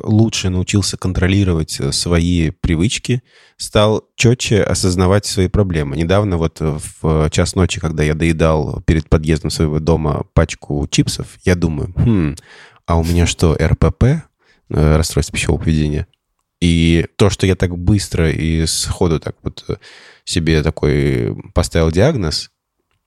[0.03, 3.23] лучше научился контролировать э, свои привычки,
[3.57, 5.97] стал четче осознавать свои проблемы.
[5.97, 11.27] Недавно вот э, в час ночи, когда я доедал перед подъездом своего дома пачку чипсов,
[11.45, 12.37] я думаю, «Хм,
[12.87, 14.21] а у меня что, РПП, э,
[14.69, 16.07] расстройство пищевого поведения?
[16.61, 19.77] И то, что я так быстро и сходу так вот э,
[20.25, 22.51] себе такой поставил диагноз,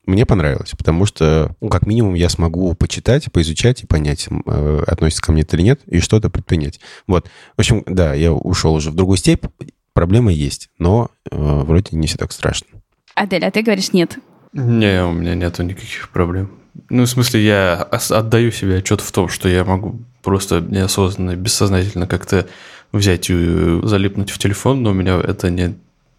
[0.06, 5.22] мне понравилось, потому что, ну, как минимум, я смогу почитать, поизучать и понять, э, относится
[5.22, 6.80] ко мне это или нет, и что-то предпринять.
[7.06, 7.28] Вот.
[7.56, 9.44] В общем, да, я ушел уже в другую степь.
[9.92, 12.66] Проблема есть, но э, вроде не все так страшно.
[13.14, 14.18] Адель, а ты говоришь нет.
[14.52, 16.50] Не, у меня нету никаких проблем.
[16.90, 22.06] Ну, в смысле, я отдаю себе отчет в том, что я могу просто неосознанно, бессознательно
[22.06, 22.48] как-то
[22.92, 25.76] взять и залипнуть в телефон, но у меня это не,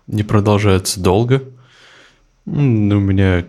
[0.08, 1.44] не продолжается долго.
[2.46, 3.46] У меня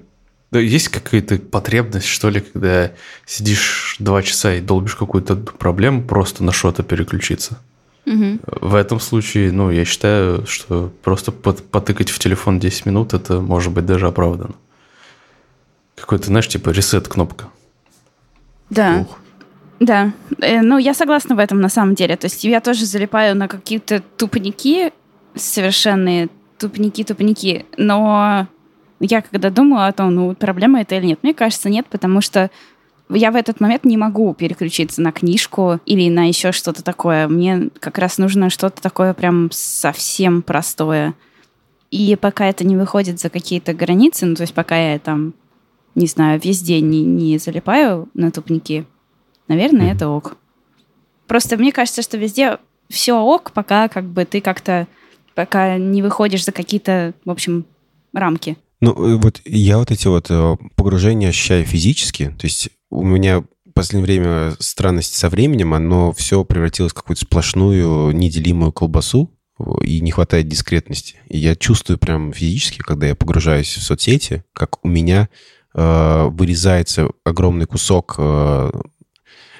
[0.59, 2.93] есть какая-то потребность, что ли, когда
[3.25, 7.59] сидишь два часа и долбишь какую-то проблему, просто на что-то переключиться.
[8.05, 8.41] Мгм.
[8.47, 13.41] В этом случае, ну, я считаю, что просто пот- потыкать в телефон 10 минут, это
[13.41, 14.55] может быть даже оправдано.
[15.97, 17.49] Какой-то, знаешь, типа ресет-кнопка.
[18.71, 18.99] Да.
[19.01, 19.19] Ух.
[19.81, 22.17] Да, Э, ну я согласна в этом на самом деле.
[22.17, 24.93] То есть я тоже залипаю на какие-то тупники,
[25.35, 28.47] совершенные тупники-тупники, но
[29.01, 32.51] я когда думаю о том, ну проблема это или нет, мне кажется нет, потому что
[33.09, 37.29] я в этот момент не могу переключиться на книжку или на еще что-то такое.
[37.29, 41.15] Мне как раз нужно что-то такое прям совсем простое.
[41.91, 45.35] И пока это не выходит за какие-то границы, ну то есть пока я там,
[45.95, 48.87] не знаю, весь день не, не залипаю на тупники,
[49.49, 50.37] Наверное, это ок.
[51.27, 54.87] Просто мне кажется, что везде все ок, пока как бы ты как-то
[55.35, 57.65] пока не выходишь за какие-то, в общем,
[58.13, 58.57] рамки.
[58.81, 62.35] Ну, э, вот я вот эти вот э, погружения ощущаю физически.
[62.39, 67.23] То есть у меня в последнее время странность со временем, оно все превратилось в какую-то
[67.23, 69.37] сплошную неделимую колбасу,
[69.83, 71.17] и не хватает дискретности.
[71.29, 75.29] И я чувствую прям физически, когда я погружаюсь в соцсети, как у меня
[75.75, 78.17] э, вырезается огромный кусок...
[78.19, 78.71] э,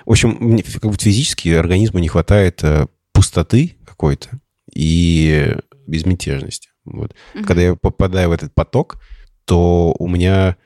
[0.05, 4.29] в общем, мне как будто физически организму не хватает э, пустоты какой-то
[4.73, 6.69] и безмятежности.
[6.87, 7.15] Вот.
[7.45, 8.97] Когда я попадаю в этот поток,
[9.45, 10.57] то у меня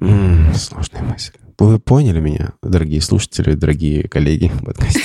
[0.00, 1.32] м, сложная мысль.
[1.58, 5.00] Вы поняли меня, дорогие слушатели, дорогие коллеги подкаста?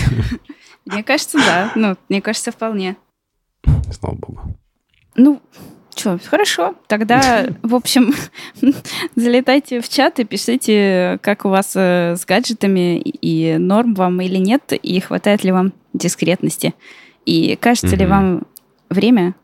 [0.85, 1.71] Мне кажется, да.
[1.75, 2.95] Ну, мне кажется, вполне.
[3.91, 4.39] Слава богу.
[5.15, 5.41] Ну,
[5.95, 6.75] что, хорошо.
[6.87, 8.13] Тогда, в общем,
[9.15, 14.37] залетайте в чат и пишите, как у вас э, с гаджетами и норм вам или
[14.37, 16.73] нет, и хватает ли вам дискретности.
[17.25, 18.43] И кажется ли вам
[18.89, 19.35] время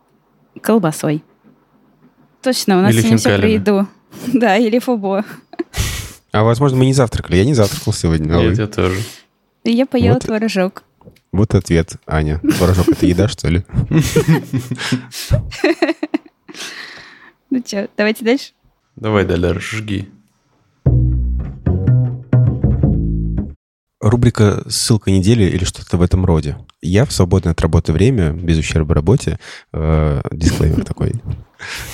[0.62, 1.24] колбасой.
[2.42, 3.88] Точно, у нас Или сегодня все про еду.
[4.28, 5.26] Да, или фобо.
[6.32, 7.38] А возможно, мы не завтракали.
[7.38, 8.34] Я не завтракал сегодня.
[8.36, 8.50] а вы?
[8.50, 9.02] Нет, я тоже.
[9.64, 10.24] Я поела Вот.
[10.24, 10.84] творожок.
[11.32, 12.40] Вот ответ, Аня.
[12.40, 13.64] Творожок— это еда, что ли?
[17.50, 18.52] Ну что, давайте дальше.
[18.96, 20.10] Давай, Далер, жги.
[24.04, 26.58] Рубрика «Ссылка недели» или что-то в этом роде.
[26.82, 29.40] Я в свободное от работы время, без ущерба работе,
[29.72, 31.14] э, дисклеймер такой,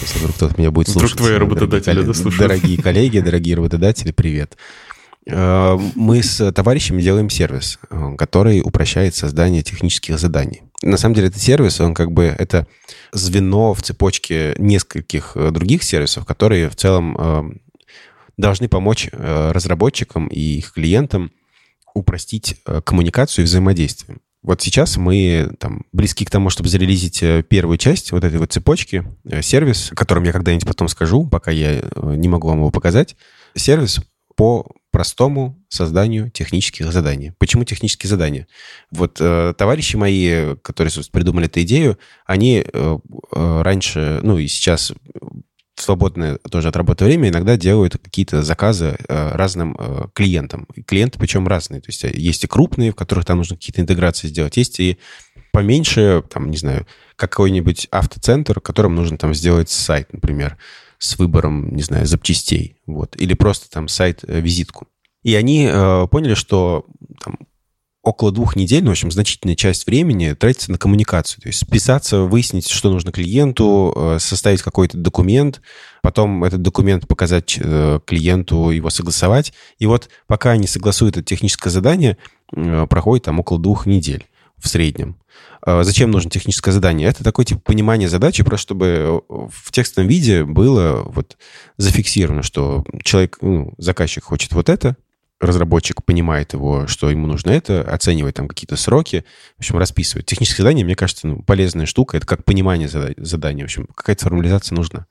[0.02, 1.12] если вдруг кто-то меня будет слушать.
[1.12, 2.40] Вдруг твои работодатели дослушают.
[2.40, 4.58] дорогие коллеги, дорогие работодатели, привет.
[5.28, 10.64] Э, Мы с товарищами делаем сервис, э, который упрощает создание технических заданий.
[10.82, 12.66] На самом деле этот сервис, он как бы это
[13.12, 17.60] звено в цепочке нескольких э, других сервисов, которые в целом
[18.36, 21.30] должны помочь разработчикам и их клиентам
[22.00, 24.20] упростить э, коммуникацию и взаимодействие.
[24.42, 28.52] Вот сейчас мы там, близки к тому, чтобы зарелизить э, первую часть вот этой вот
[28.54, 32.72] цепочки, э, сервис, о котором я когда-нибудь потом скажу, пока я не могу вам его
[32.72, 33.16] показать.
[33.56, 34.00] Сервис
[34.36, 37.34] по простому созданию технических заданий.
[37.38, 38.48] Почему технические задания?
[38.92, 42.98] Вот э, товарищи мои, которые придумали эту идею, они э,
[43.34, 44.94] раньше, ну и сейчас
[45.82, 50.68] свободное тоже от работы время иногда делают какие-то заказы э, разным э, клиентам.
[50.76, 51.82] И Клиенты причем разные.
[51.82, 54.58] То есть э, есть и крупные, в которых там нужно какие-то интеграции сделать.
[54.58, 54.98] Есть и
[55.52, 60.58] поменьше, там, не знаю, какой-нибудь автоцентр, которым нужно там сделать сайт, например,
[60.98, 62.78] с выбором, не знаю, запчастей.
[62.86, 63.16] Вот.
[63.16, 64.88] Или просто там сайт-визитку.
[65.24, 66.86] И они э, поняли, что
[67.24, 67.38] там,
[68.02, 71.42] около двух недель, ну, в общем, значительная часть времени тратится на коммуникацию.
[71.42, 75.62] То есть списаться, выяснить, что нужно клиенту, э, составить какой-то документ,
[76.02, 79.54] потом этот документ показать э, клиенту, его согласовать.
[79.80, 82.18] И вот пока они согласуют это техническое задание,
[82.56, 84.26] э, проходит там около двух недель
[84.58, 85.18] в среднем.
[85.66, 87.08] Зачем нужно техническое задание?
[87.08, 91.38] Это такое типа понимание задачи, просто чтобы в текстовом виде было вот
[91.78, 94.96] зафиксировано, что человек, ну, заказчик хочет вот это,
[95.40, 99.24] разработчик понимает его, что ему нужно это, оценивает там какие-то сроки,
[99.56, 100.26] в общем, расписывает.
[100.26, 102.18] Техническое задание, мне кажется, ну, полезная штука.
[102.18, 103.64] Это как понимание зада- задания.
[103.64, 105.08] В общем, какая-то формализация нужна.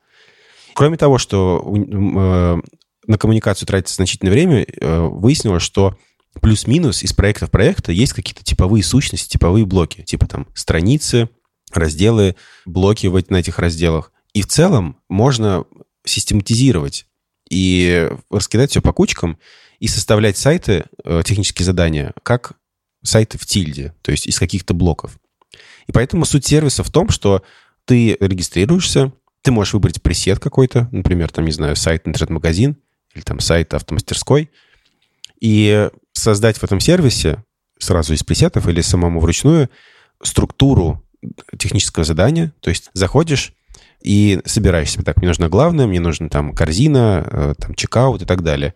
[0.74, 2.60] Кроме того, что э,
[3.06, 5.96] на коммуникацию тратится значительное время, э, выяснилось, что
[6.40, 10.02] плюс-минус из проекта в проект есть какие-то типовые сущности, типовые блоки.
[10.02, 11.30] Типа там страницы,
[11.72, 12.36] разделы,
[12.66, 14.12] блоки в эт- на этих разделах.
[14.34, 15.64] И в целом можно
[16.04, 17.06] систематизировать
[17.50, 19.38] и раскидать все по кучкам
[19.78, 22.52] и составлять сайты, э, технические задания, как
[23.02, 25.18] сайты в тильде, то есть из каких-то блоков.
[25.86, 27.42] И поэтому суть сервиса в том, что
[27.84, 29.12] ты регистрируешься,
[29.42, 32.76] ты можешь выбрать пресет какой-то, например, там, не знаю, сайт интернет-магазин
[33.14, 34.50] или там сайт автомастерской,
[35.40, 37.44] и создать в этом сервисе
[37.78, 39.70] сразу из пресетов или самому вручную
[40.22, 41.04] структуру
[41.56, 42.52] технического задания.
[42.60, 43.52] То есть заходишь
[44.02, 48.24] и собираешь себе, так, мне нужно главное, мне нужно там корзина, э, там чекаут и
[48.24, 48.74] так далее.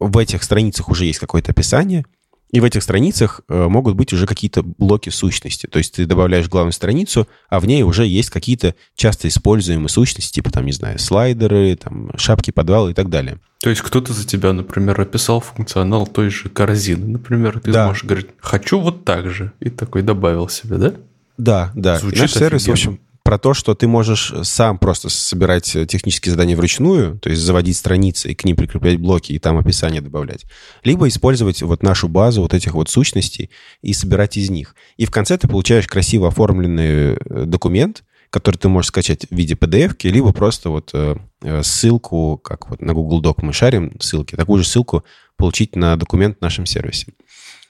[0.00, 2.04] В этих страницах уже есть какое-то описание,
[2.50, 5.66] и в этих страницах э, могут быть уже какие-то блоки сущности.
[5.66, 10.32] То есть ты добавляешь главную страницу, а в ней уже есть какие-то часто используемые сущности,
[10.34, 13.40] типа там, не знаю, слайдеры, там, шапки подвала и так далее.
[13.60, 17.88] То есть кто-то за тебя, например, описал функционал той же корзины, например, ты Да.
[17.88, 20.94] можешь говорить, хочу вот так же, и такой добавил себе, да?
[21.36, 21.98] Да, да.
[21.98, 22.72] Звучит И наш сервис, в офигенно.
[22.94, 27.40] общем, про то, что ты можешь сам просто собирать э, технические задания вручную, то есть
[27.40, 30.44] заводить страницы и к ним прикреплять блоки и там описание добавлять.
[30.84, 34.76] Либо использовать вот нашу базу вот этих вот сущностей и собирать из них.
[34.98, 39.54] И в конце ты получаешь красиво оформленный э, документ, который ты можешь скачать в виде
[39.54, 41.16] PDF, либо просто вот э,
[41.62, 45.02] ссылку, как вот на Google Doc мы шарим ссылки, такую же ссылку
[45.36, 47.14] получить на документ в нашем сервисе.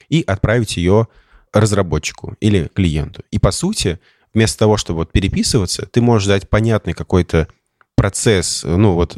[0.09, 1.07] И отправить ее
[1.53, 3.23] разработчику или клиенту.
[3.31, 3.99] И по сути,
[4.35, 7.47] вместо того, чтобы вот переписываться, ты можешь дать понятный какой-то
[7.95, 9.17] процесс, ну вот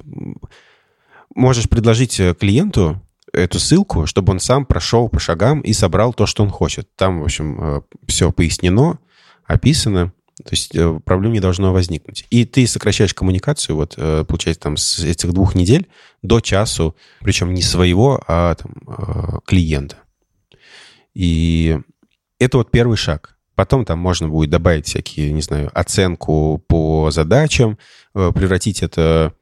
[1.35, 3.01] можешь предложить э, клиенту
[3.33, 6.87] эту ссылку, чтобы он сам прошел по шагам и собрал то, что он хочет.
[6.95, 8.99] Там, в общем, все пояснено,
[9.45, 12.27] описано, то есть э, проблем не должно возникнуть.
[12.29, 15.87] И ты сокращаешь коммуникацию, вот, э, получается, там, с этих двух недель
[16.21, 19.97] до часу, причем не своего, а там, э, клиента.
[21.15, 21.79] И
[22.39, 23.36] это вот первый шаг.
[23.57, 27.79] Потом там можно будет добавить всякие, не знаю, оценку по задачам,
[28.13, 29.33] э, превратить это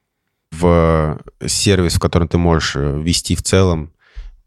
[0.51, 3.91] в сервис, в котором ты можешь э, ввести в целом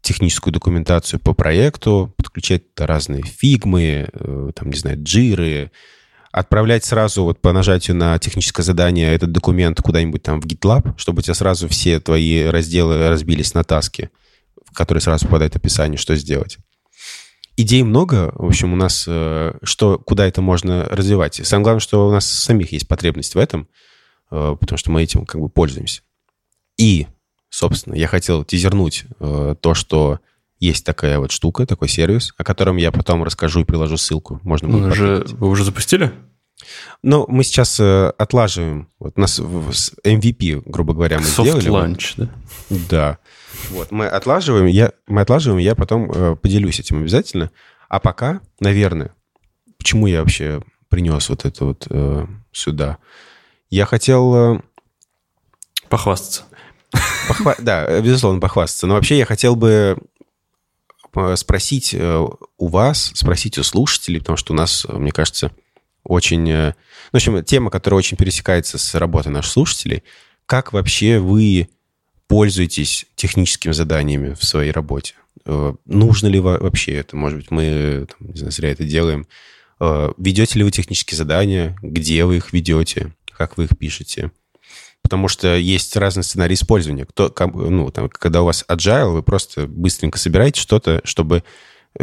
[0.01, 5.69] техническую документацию по проекту, подключать разные фигмы, э, там, не знаю, джиры,
[6.31, 11.19] отправлять сразу вот по нажатию на техническое задание этот документ куда-нибудь там в GitLab, чтобы
[11.19, 14.09] у тебя сразу все твои разделы разбились на таски,
[14.65, 16.57] в которые сразу попадает описание, что сделать.
[17.61, 21.45] Идей много, в общем, у нас, э, что, куда это можно развивать.
[21.45, 23.67] Самое главное, что у нас самих есть потребность в этом,
[24.31, 26.01] э, потому что мы этим как бы пользуемся.
[26.77, 27.07] И,
[27.49, 30.19] собственно, я хотел тизернуть э, то, что
[30.61, 34.39] есть такая вот штука, такой сервис, о котором я потом расскажу и приложу ссылку.
[34.43, 36.13] Можно будет уже, вы уже запустили?
[37.03, 38.89] Ну, мы сейчас э, отлаживаем.
[38.99, 41.69] Вот у нас MVP, грубо говоря, мы Soft сделали.
[41.71, 42.29] launch, да?
[42.89, 43.17] Да.
[43.69, 47.51] Вот, мы отлаживаем, я, мы отлаживаем, я потом э, поделюсь этим обязательно.
[47.87, 49.13] А пока, наверное,
[49.77, 52.97] почему я вообще принес вот это вот э, сюда?
[53.69, 54.35] Я хотел...
[54.55, 54.61] э,
[55.89, 56.43] Похвастаться.
[57.27, 58.87] Похва- Да, безусловно, похвастаться.
[58.87, 59.97] Но вообще я хотел бы
[61.15, 65.51] э, спросить э, у вас, спросить у слушателей, потому что у нас, э, мне кажется,
[66.03, 66.49] очень...
[66.49, 66.73] э, ну,
[67.13, 70.03] В общем, тема, которая очень пересекается с работой наших слушателей.
[70.45, 71.69] Как вообще вы
[72.27, 75.15] пользуетесь техническими заданиями в своей работе?
[75.45, 77.15] Э, Нужно ли во- вообще это?
[77.15, 79.27] Может быть, мы там, не знаю, зря это делаем.
[79.79, 81.75] Э, Ведете ли вы технические задания?
[81.81, 83.13] Где вы их ведете?
[83.37, 84.31] Как вы их пишете?
[85.01, 87.05] Потому что есть разные сценарии использования.
[87.05, 91.43] Кто, ну, там, когда у вас agile, вы просто быстренько собираете что-то, чтобы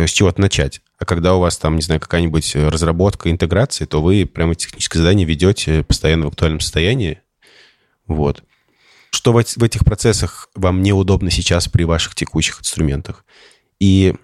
[0.05, 0.83] с чего-то начать.
[0.99, 4.99] А когда у вас там, не знаю, какая-нибудь э, разработка, интеграция, то вы прямо техническое
[4.99, 7.21] задание ведете постоянно в актуальном состоянии.
[8.07, 8.43] Вот.
[9.11, 13.25] Что в, в этих процессах вам неудобно сейчас при ваших текущих инструментах?
[13.81, 14.15] И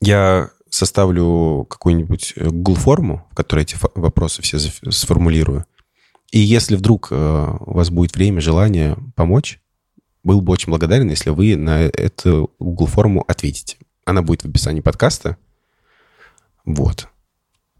[0.00, 5.66] я составлю какую-нибудь э, Google форму, в которой эти вопросы все сформулирую.
[6.30, 9.60] И если вдруг э, у вас будет время, желание помочь,
[10.22, 13.78] был бы очень благодарен, если вы на эту Google форму ответите.
[14.10, 15.36] Она будет в описании подкаста.
[16.64, 17.06] Вот.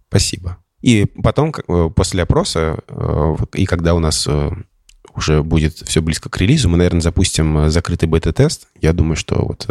[0.08, 0.58] Спасибо.
[0.80, 4.50] И потом, э, после опроса, э, и когда у нас э,
[5.12, 8.68] уже будет все близко к релизу, мы, наверное, запустим закрытый бета-тест.
[8.80, 9.68] Я думаю, что вот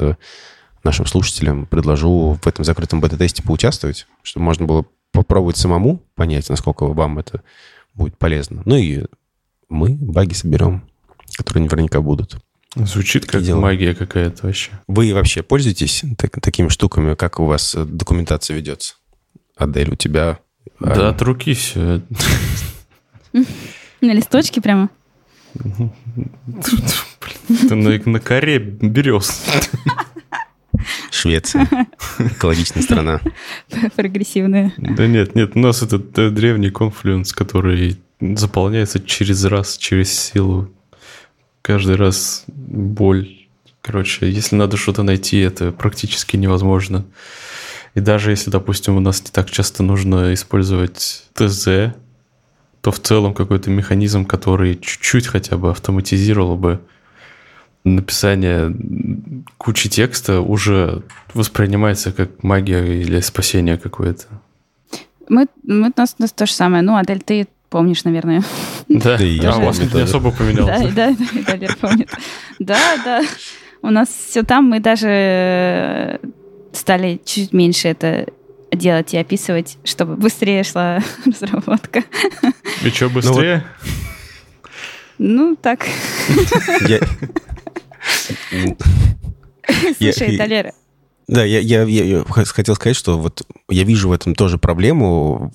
[0.84, 6.86] нашим слушателям предложу в этом закрытом бета-тесте поучаствовать, чтобы можно было попробовать самому понять, насколько
[6.86, 7.42] вам это
[7.94, 8.64] будет полезно.
[8.66, 9.06] Ну и
[9.70, 10.84] мы баги соберем,
[11.38, 12.38] которые наверняка будут.
[12.76, 13.60] Звучит как дела.
[13.60, 14.72] магия какая-то вообще.
[14.88, 17.16] Вы вообще пользуетесь так- такими штуками?
[17.16, 18.96] Как у вас э, документация ведется?
[19.56, 20.40] Адель, у тебя...
[20.80, 22.02] а, Да, от руки все.
[24.02, 24.90] На листочке прямо.
[25.54, 29.46] Ты на, на коре берез.
[31.12, 31.68] Швеция.
[32.20, 33.20] Экологичная страна.
[33.96, 34.74] Прогрессивная.
[34.78, 40.72] Да нет, нет, у нас этот э, древний конфлюенс, который заполняется через раз, через силу.
[41.62, 43.48] Каждый раз боль.
[43.82, 47.06] Короче, если надо что-то найти, это практически невозможно.
[47.96, 51.94] И даже если, допустим, у нас не так часто нужно использовать ТЗ,
[52.82, 56.82] то в целом какой-то механизм, который чуть-чуть хотя бы автоматизировал бы
[57.84, 58.76] написание
[59.58, 64.26] кучи текста, уже воспринимается как магия или спасение какое-то.
[65.28, 66.84] Мы, мы, у, нас, у нас то же самое.
[66.84, 68.44] Ну, Адель, ты помнишь, наверное.
[68.88, 70.94] Да, Да и я а у вас не особо Да, поменялось.
[70.94, 72.10] да, да, Далер помнит.
[72.60, 73.24] Да, да.
[73.82, 74.66] У нас все там.
[74.70, 76.18] Мы даже э,
[76.74, 78.28] стали чуть меньше это
[78.72, 82.04] делать и описывать, чтобы быстрее шла разработка.
[82.84, 83.64] И что, быстрее?
[85.18, 85.86] Ну, так.
[86.88, 87.00] Я-
[88.52, 90.72] Я- Слушай, Далер,
[91.30, 95.54] Да, я, я, я- хотел сказать, что вот я вижу в этом тоже проблему.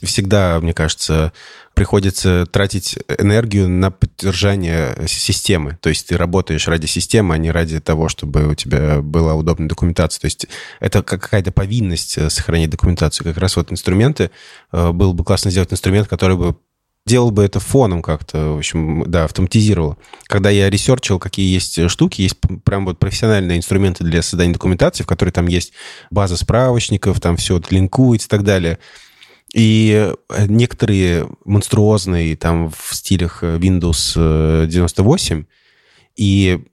[0.00, 1.32] Всегда, мне кажется,
[1.74, 5.76] приходится тратить энергию на поддержание системы.
[5.82, 9.68] То есть ты работаешь ради системы, а не ради того, чтобы у тебя была удобная
[9.68, 10.20] документация.
[10.20, 10.46] То есть
[10.78, 13.24] это как какая-то повинность э, сохранить документацию.
[13.24, 14.30] Как раз вот инструменты,
[14.70, 16.56] э, было бы классно сделать инструмент, который бы
[17.06, 19.96] делал бы это фоном как-то, в общем, да, автоматизировал.
[20.24, 25.02] Когда я ресерчил, какие есть э, штуки, есть прям вот профессиональные инструменты для создания документации,
[25.02, 25.72] в которой там есть
[26.10, 28.78] база справочников, там все линкуется и так далее.
[29.52, 35.44] И э, некоторые монструозные там в стилях э, Windows э, 98,
[36.16, 36.64] и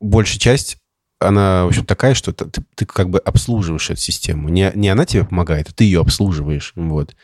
[0.00, 0.78] большая часть
[1.20, 4.48] она, в общем, такая, что ты- ты как бы обслуживаешь эту систему.
[4.48, 6.72] Не, не она тебе помогает, а ты ее обслуживаешь.
[6.74, 7.14] Вот.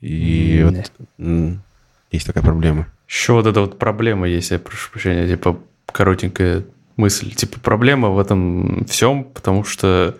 [0.00, 1.62] И М, вот м,
[2.10, 2.86] есть такая проблема.
[3.08, 5.58] Еще вот эта вот проблема есть, я прошу прощения, типа
[5.90, 6.64] коротенькая
[6.96, 7.30] мысль.
[7.34, 10.16] Типа проблема в этом всем, потому что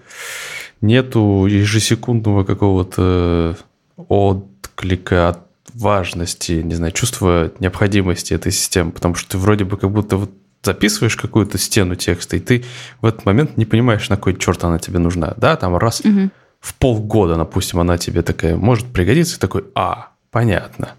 [0.81, 3.57] нету ежесекундного какого-то
[3.97, 5.39] отклика от
[5.75, 10.31] важности, не знаю, чувства необходимости этой системы, потому что ты вроде бы как будто вот
[10.63, 12.65] записываешь какую-то стену текста, и ты
[13.01, 15.35] в этот момент не понимаешь, на кой черт она тебе нужна.
[15.37, 16.31] Да, там раз Мгм.
[16.61, 20.91] В полгода, допустим, она тебе такая может пригодиться, и такой, а, понятно.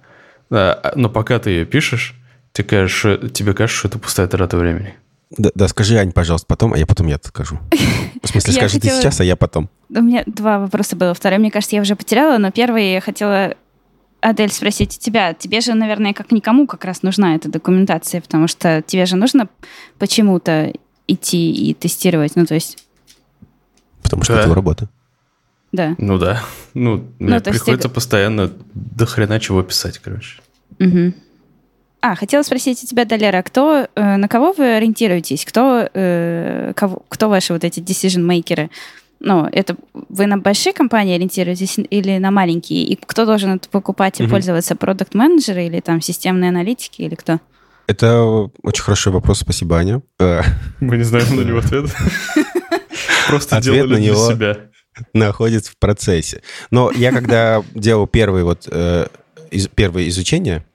[0.50, 2.16] Да, но пока ты ее пишешь,
[2.54, 4.96] тебе кажется, тебе кажется, что это пустая трата времени.
[5.38, 7.60] Да, да, скажи, Ань, пожалуйста, потом, а я потом я скажу.
[8.24, 9.70] В смысле, скажи ты сейчас, а я потом.
[9.90, 11.14] У меня два вопроса было.
[11.14, 13.54] Второй, мне кажется, я уже потеряла, но первый я хотела,
[14.22, 15.36] Адель, спросить у тебя.
[15.36, 19.50] Тебе же, наверное, как никому как раз нужна эта документация, потому что тебе же нужно
[20.00, 20.74] почему-то
[21.08, 22.36] идти и тестировать.
[22.36, 22.84] Ну, то есть,
[24.02, 24.40] Потому что Да.
[24.40, 24.90] это его работа.
[25.72, 25.96] Да.
[25.98, 26.42] Ну да.
[26.74, 30.40] Ну, Ну, мне приходится тебе- постоянно до хрена чего писать, короче.
[30.80, 31.14] Мгм.
[32.02, 35.44] А, хотела спросить у тебя, Далера, кто, э, на кого вы ориентируетесь?
[35.46, 38.70] Кто, э, кого, кто ваши вот эти decision-мейкеры?
[39.20, 39.76] Ну, это
[40.08, 42.84] вы на большие компании ориентируетесь или на маленькие?
[42.86, 44.32] И кто должен это покупать и Мгм.
[44.32, 44.78] пользоваться?
[44.78, 47.40] Продукт-менеджеры или там системные аналитики или кто?
[47.88, 48.22] Это
[48.64, 50.02] очень хороший вопрос, спасибо, Аня.
[50.80, 51.90] Мы не знаем на него ответа.
[53.28, 54.58] Просто Ответ делали на для него- себя.
[55.14, 56.42] Находится в процессе.
[56.72, 59.08] Но я когда делал первый вот, э,
[59.52, 60.66] из, первое изучение,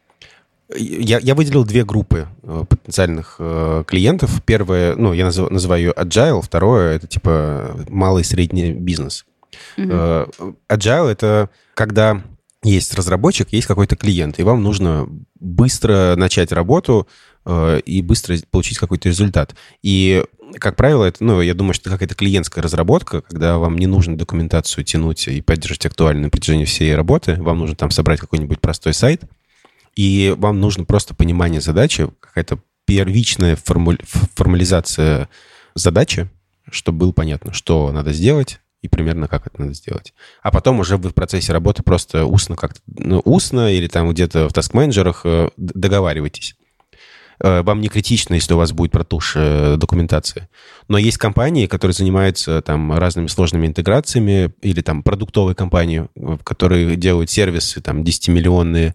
[0.74, 4.42] я, я выделил две группы э, потенциальных э, клиентов.
[4.44, 9.26] Первое, ну, я назыв- называю ее agile, второе— это типа малый и средний бизнес.
[9.76, 9.90] Мгм.
[9.92, 10.26] Э,
[10.68, 12.22] Agile— это когда
[12.62, 15.06] есть разработчик, есть какой-то клиент, и вам нужно
[15.38, 17.06] быстро начать работу
[17.44, 19.54] э, и быстро получить какой-то результат.
[19.82, 20.24] И,
[20.58, 24.16] как правило, это, ну, я думаю, что это какая-то клиентская разработка, когда вам не нужно
[24.16, 28.94] документацию тянуть и поддерживать актуально на протяжении всей работы, вам нужно там собрать какой-нибудь простой
[28.94, 29.22] сайт,
[29.96, 33.98] и вам нужно просто понимание задачи, какая-то первичная форму-
[34.34, 35.28] формализация
[35.74, 36.28] задачи,
[36.70, 40.12] чтобы было понятно, что надо сделать и примерно как это надо сделать.
[40.42, 44.48] А потом уже вы в процессе работы просто устно как-то, ну, устно или там где-то
[44.48, 46.54] в таск-менеджерах э, д- договариваетесь.
[47.40, 50.48] Э, Вам не критично, если у вас будет протухшая документация.
[50.88, 56.96] Но есть компании, которые занимаются там разными сложными интеграциями, или там продуктовые компании, э, которые
[56.96, 58.94] делают сервисы там 10-миллионные,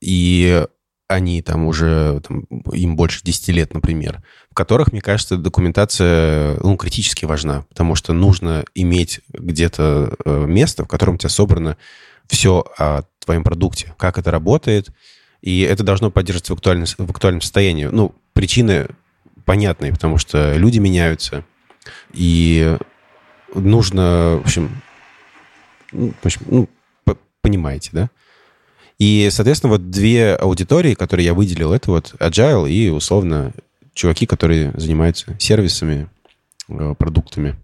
[0.00, 0.64] и
[1.08, 2.40] они там уже, там,
[2.72, 8.12] им больше 10 лет, например, в которых, мне кажется, документация, ну, критически важна, потому что
[8.12, 11.76] нужно иметь где-то э, место, в котором у тебя собрано
[12.26, 14.90] все о твоем продукте, как это работает,
[15.46, 17.84] и это должно поддерживаться в, актуальном- в актуальном состоянии.
[17.84, 18.88] Ну, причины
[19.44, 21.44] понятные, потому что люди меняются,
[22.12, 22.76] и
[23.54, 24.82] нужно, в общем,
[25.92, 26.68] ну, в общем, ну,
[27.42, 28.10] понимаете, да?
[28.98, 33.52] И, соответственно, вот две аудитории, которые я выделил, это вот Agile и, условно,
[33.94, 36.08] чуваки, которые занимаются сервисами,
[36.68, 37.54] э, продуктами.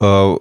[0.00, 0.38] Э,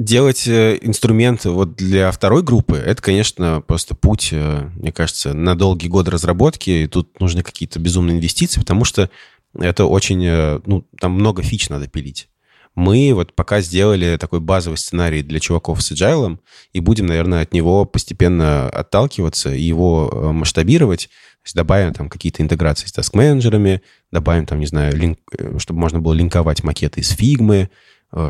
[0.00, 5.54] Делать э, инструмент вот для второй группы, это, конечно, просто путь, э, мне кажется, на
[5.54, 9.10] долгие годы разработки, и тут нужны какие-то безумные инвестиции, потому что
[9.52, 12.30] это очень, э, ну, там много фич надо пилить.
[12.74, 16.38] Мы вот пока сделали такой базовый сценарий для чуваков с agile,
[16.72, 21.08] и будем, наверное, от него постепенно отталкиваться и его масштабировать.
[21.08, 25.18] То есть добавим там какие-то интеграции с таск-менеджерами, добавим там, не знаю, линк,
[25.58, 27.68] чтобы можно было линковать макеты из фигмы,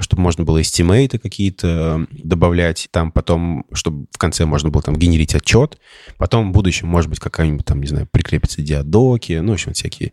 [0.01, 4.97] чтобы можно было эстимейты какие-то э, добавлять, там потом, чтобы в конце можно было там
[4.97, 5.79] генерить отчет,
[6.19, 10.13] потом в будущем, может быть, какая-нибудь там, не знаю, прикрепится диадоки, ну, в общем, всякие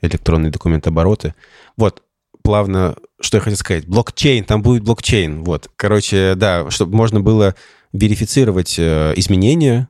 [0.00, 1.34] электронные документообороты.
[1.76, 2.02] Вот,
[2.42, 5.70] плавно, что я хотел сказать, блокчейн, там будет блокчейн, вот.
[5.76, 7.54] Короче, да, чтобы можно было
[7.92, 9.88] верифицировать э, изменения,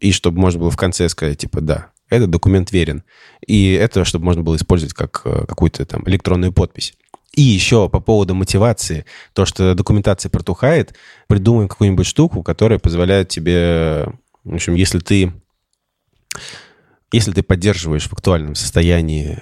[0.00, 3.04] и чтобы можно было в конце сказать, типа, да, этот документ верен.
[3.46, 6.94] И это, чтобы можно было использовать как э, какую-то там электронную подпись.
[7.34, 10.94] И еще по поводу мотивации, то, что документация протухает,
[11.26, 14.06] придумаем какую-нибудь штуку, которая позволяет тебе,
[14.44, 15.32] в общем, если ты,
[17.12, 19.40] если ты поддерживаешь в актуальном состоянии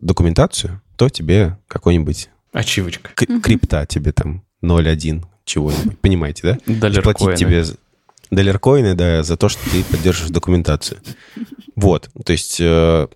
[0.00, 3.10] документацию, то тебе какой-нибудь Ачивочка.
[3.14, 5.98] к- крипта тебе там 0.1 чего-нибудь.
[6.00, 6.58] Понимаете, да?
[6.66, 7.64] Доллар Платить тебе
[8.30, 11.00] долларкоины, да, за то, что ты поддерживаешь документацию.
[11.76, 13.06] Вот, то есть э,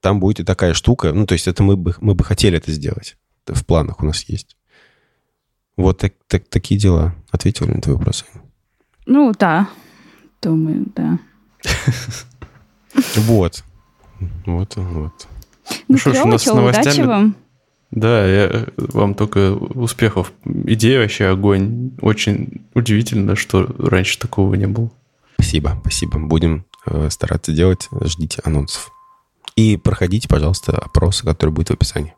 [0.00, 1.12] там будет и такая штука.
[1.12, 3.16] Ну, то есть это мы бы, мы бы хотели это сделать.
[3.46, 4.56] В планах у нас есть.
[5.76, 7.14] Вот так, так- такие дела.
[7.30, 8.24] Ответил ли на твой вопрос?
[9.06, 9.68] Ну, да.
[10.42, 11.18] Думаю, да.
[13.16, 13.64] Вот.
[14.46, 15.26] Вот, вот.
[15.88, 17.36] Ну, что ж, у нас с новостями- вам.
[17.90, 20.32] Да, я э, вам только успехов.
[20.44, 21.92] Идея вообще огонь.
[22.00, 24.90] Очень удивительно, что раньше такого не было.
[25.34, 26.18] Спасибо, спасибо.
[26.18, 27.88] Будем э, стараться делать.
[28.04, 28.90] Ждите анонсов.
[29.56, 32.14] И проходите, пожалуйста, опросы, которые будут в описании.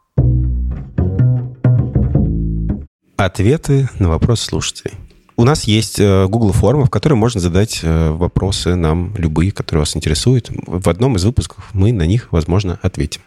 [3.16, 4.94] Ответы на вопросы слушателей.
[5.36, 9.80] У нас есть э, Google форма, в которой можно задать э, вопросы нам любые, которые
[9.80, 10.50] вас интересуют.
[10.66, 13.22] В одном из выпусков мы на них, возможно, ответим.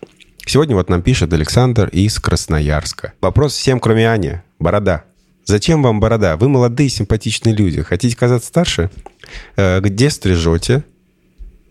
[0.45, 3.13] Сегодня вот нам пишет Александр из Красноярска.
[3.21, 4.33] Вопрос всем, кроме Ани.
[4.59, 5.05] Борода.
[5.45, 6.37] Зачем вам борода?
[6.37, 7.81] Вы молодые, симпатичные люди.
[7.81, 8.91] Хотите казаться старше?
[9.55, 10.83] Э, Где стрижете?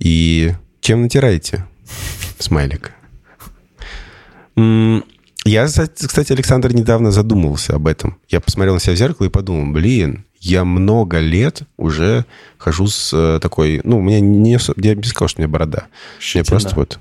[0.01, 1.67] И чем натираете?
[2.39, 2.93] Смайлик.
[5.45, 8.19] Я, кстати, Александр, недавно задумывался об этом.
[8.29, 12.27] Я посмотрел на себя в зеркало и подумал, блин, я много лет уже
[12.59, 13.81] хожу с э, такой...
[13.85, 14.59] Ну, у меня не...
[14.77, 15.79] Я не сказал, что у меня борода.
[15.79, 16.45] У меня Щетина.
[16.45, 16.99] просто вот...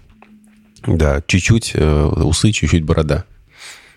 [0.85, 3.25] Да, чуть-чуть э, усы, чуть-чуть борода.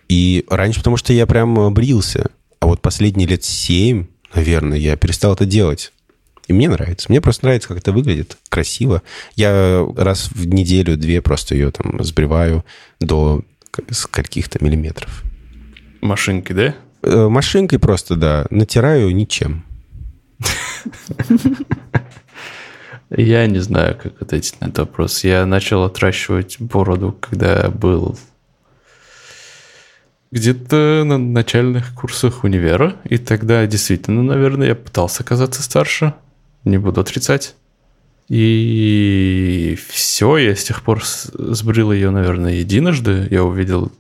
[0.09, 2.31] И раньше, потому что я прям э, брился.
[2.59, 5.93] А вот последние лет семь, наверное, я перестал это делать.
[6.49, 7.07] И мне нравится.
[7.09, 8.37] Мне просто нравится, как это выглядит.
[8.49, 9.03] Красиво.
[9.37, 12.65] Я раз в неделю-две просто ее там сбриваю
[12.99, 15.23] до каких-то миллиметров.
[16.01, 16.75] Машинки, да?
[17.03, 18.47] Э, машинкой просто, да.
[18.51, 19.65] Натираю ничем.
[23.11, 25.25] Я не знаю, как ответить на этот вопрос.
[25.25, 28.17] Я начал отращивать бороду, когда был
[30.31, 36.15] где-то на начальных курсах универа, и тогда действительно, наверное, я пытался казаться старше,
[36.65, 37.57] не буду отрицать.
[38.31, 43.27] И все, я с тех пор сбрил ее, наверное, единожды.
[43.29, 43.91] Я увидел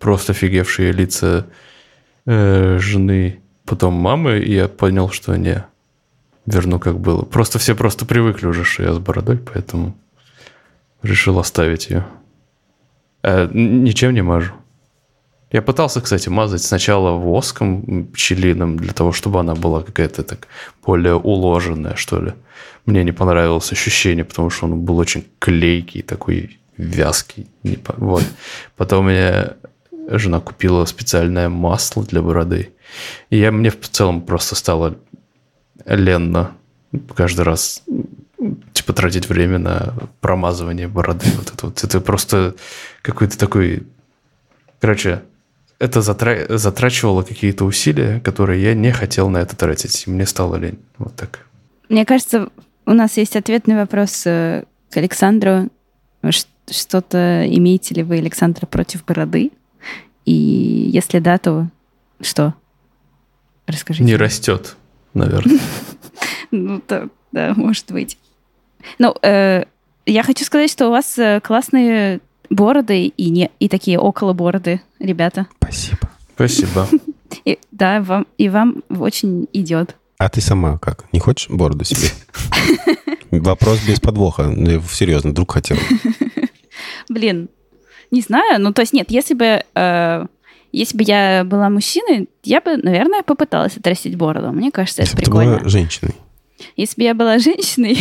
[0.00, 1.46] просто офигевшие лица
[2.24, 5.62] э, жены, потом мамы, и я понял, что не,
[6.46, 7.22] верну как было.
[7.22, 9.94] Просто все просто привыкли уже, что я с бородой, поэтому
[11.02, 12.06] решил оставить ее.
[13.22, 14.54] А, ничем не мажу.
[15.52, 20.48] Я пытался, кстати, мазать сначала воском пчелиным, для того, чтобы она была какая-то так
[20.84, 22.32] более уложенная, что ли.
[22.84, 27.46] Мне не понравилось ощущение, потому что он был очень клейкий, такой вязкий.
[27.96, 28.24] Вот.
[28.76, 29.52] Потом мне
[30.08, 32.72] жена купила специальное масло для бороды.
[33.30, 34.96] И я, мне в целом просто стало
[35.84, 36.52] ленно
[37.14, 37.82] каждый раз
[38.72, 41.26] типа тратить время на промазывание бороды.
[41.36, 41.84] Вот это вот.
[41.84, 42.54] Это просто
[43.02, 43.84] какой-то такой...
[44.80, 45.22] Короче,
[45.78, 46.46] это затра...
[46.56, 50.06] затрачивало какие-то усилия, которые я не хотел на это тратить.
[50.06, 50.78] Мне стало лень.
[50.98, 51.46] Вот так.
[51.88, 52.48] Мне кажется,
[52.86, 55.68] у нас есть ответный вопрос э, к Александру.
[56.68, 59.52] Что-то имеете ли вы, Александр, против бороды?
[60.24, 61.68] И если да, то
[62.20, 62.54] что?
[63.66, 64.04] Расскажите.
[64.04, 64.76] Не растет,
[65.14, 65.58] наверное.
[66.52, 66.80] Ну,
[67.32, 68.16] да, может быть.
[69.00, 69.64] Ну, э,
[70.06, 72.20] я хочу сказать, что у вас э, классные
[72.50, 75.46] бороды и, не, и такие около бороды, ребята.
[75.58, 76.10] Спасибо.
[76.34, 76.88] Спасибо.
[77.44, 79.96] И, да, вам, и вам очень идет.
[80.18, 81.04] А ты сама как?
[81.12, 82.08] Не хочешь бороду себе?
[83.30, 84.44] Вопрос без подвоха.
[84.44, 85.76] Ну, серьезно, вдруг хотел.
[87.08, 87.48] Блин,
[88.10, 88.60] не знаю.
[88.60, 89.62] Ну, то есть нет, если бы...
[89.74, 90.26] Э,
[90.72, 94.52] если бы я была мужчиной, я бы, наверное, попыталась отрастить бороду.
[94.52, 95.42] Мне кажется, если это прикольно.
[95.42, 96.14] Если бы была женщиной.
[96.76, 97.98] Если бы я была женщиной,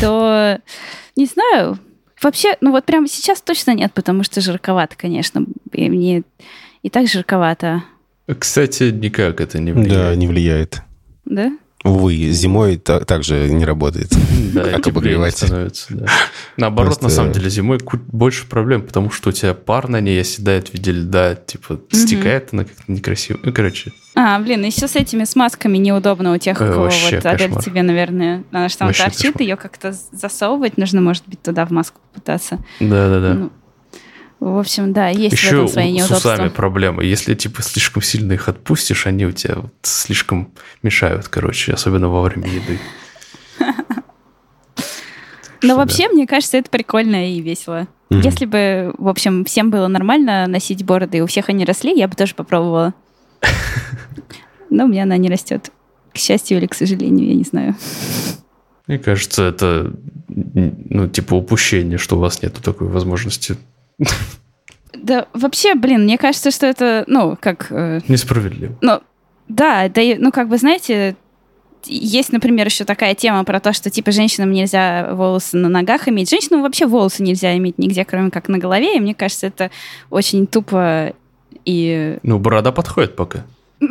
[0.00, 0.58] то,
[1.16, 1.78] не знаю,
[2.22, 5.44] Вообще, ну вот прямо сейчас точно нет, потому что жарковато, конечно.
[5.72, 6.22] И мне
[6.82, 7.82] и так жарковато.
[8.38, 9.92] Кстати, никак это не влияет.
[9.92, 10.82] Да, не влияет.
[11.24, 11.52] Да?
[11.88, 14.12] Увы, зимой так, также не работает.
[14.52, 15.36] Да, как обогревать.
[15.36, 15.86] становится.
[15.90, 16.06] Да.
[16.56, 17.04] Наоборот, Просто...
[17.04, 17.78] на самом деле, зимой
[18.08, 21.82] больше проблем, потому что у тебя пар на ней оседает в виде льда, типа угу.
[21.92, 23.38] стекает она как-то некрасиво.
[23.42, 23.92] Ну, короче.
[24.14, 27.82] А, блин, еще с этими смазками неудобно у тех, у кого Вообще вот Адель тебе,
[27.82, 29.42] наверное, она же там Вообще торчит, кошмар.
[29.42, 32.58] ее как-то засовывать нужно, может быть, туда в маску пытаться.
[32.80, 33.34] Да-да-да.
[33.34, 33.52] Ну,
[34.40, 36.30] в общем, да, есть Еще в этом свои неудобства.
[36.30, 37.04] с усами проблемы.
[37.04, 42.22] Если, типа, слишком сильно их отпустишь, они у тебя вот слишком мешают, короче, особенно во
[42.22, 42.78] время еды.
[45.62, 47.88] Но вообще, мне кажется, это прикольно и весело.
[48.10, 52.08] Если бы, в общем, всем было нормально носить бороды, и у всех они росли, я
[52.08, 52.94] бы тоже попробовала.
[54.70, 55.70] Но у меня она не растет.
[56.12, 57.74] К счастью или к сожалению, я не знаю.
[58.86, 59.92] Мне кажется, это,
[60.28, 63.56] ну, типа упущение, что у вас нет такой возможности
[64.94, 67.66] да, вообще, блин, мне кажется, что это, ну, как...
[67.70, 68.76] Э, Несправедливо.
[68.80, 69.00] Ну,
[69.48, 71.16] да, да, ну, как бы, знаете,
[71.84, 76.30] есть, например, еще такая тема про то, что, типа, женщинам нельзя волосы на ногах иметь.
[76.30, 79.70] Женщинам вообще волосы нельзя иметь нигде, кроме как на голове, и мне кажется, это
[80.10, 81.12] очень тупо
[81.64, 82.18] и...
[82.22, 83.44] Ну, борода подходит пока.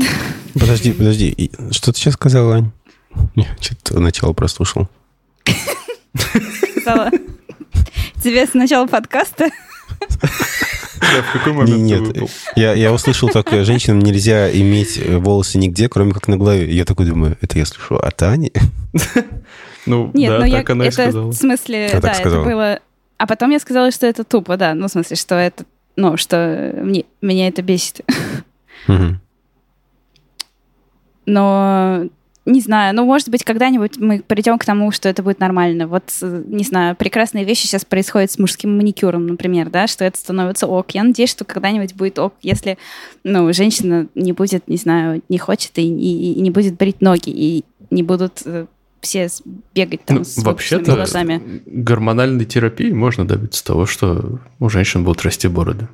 [0.54, 2.72] Подожди, подожди, что ты сейчас сказала, Ань?
[3.36, 4.90] Я что-то начало прослушал.
[8.22, 9.50] Тебе с начала подкаста
[10.00, 15.90] да, в какой момент Нет, я, я услышал только, женщинам нельзя иметь э, волосы нигде,
[15.90, 16.72] кроме как на голове.
[16.74, 18.52] Я такой думаю, это я слышу от Ани?
[19.86, 21.32] Ну, Нет, да, но так я, она и это, сказала.
[21.32, 22.80] в смысле, А да, это было...
[23.18, 24.74] А потом я сказала, что это тупо, да.
[24.74, 25.64] Ну, в смысле, что это...
[25.96, 28.02] Ну, что мне, меня это бесит.
[31.26, 32.08] Но
[32.48, 35.86] не знаю, ну, может быть, когда-нибудь мы придем к тому, что это будет нормально.
[35.86, 40.66] Вот, не знаю, прекрасные вещи сейчас происходят с мужским маникюром, например, да, что это становится
[40.66, 40.92] ок.
[40.92, 42.78] Я надеюсь, что когда-нибудь будет ок, если,
[43.26, 47.30] ну, женщина не будет, не знаю, не хочет и, и, и не будет брить ноги,
[47.30, 48.66] и не будут э,
[49.02, 49.28] все
[49.76, 51.62] бегать там ну, с вообще-то глазами.
[51.66, 55.90] гормональной терапией можно добиться того, что у женщин будут расти бороды.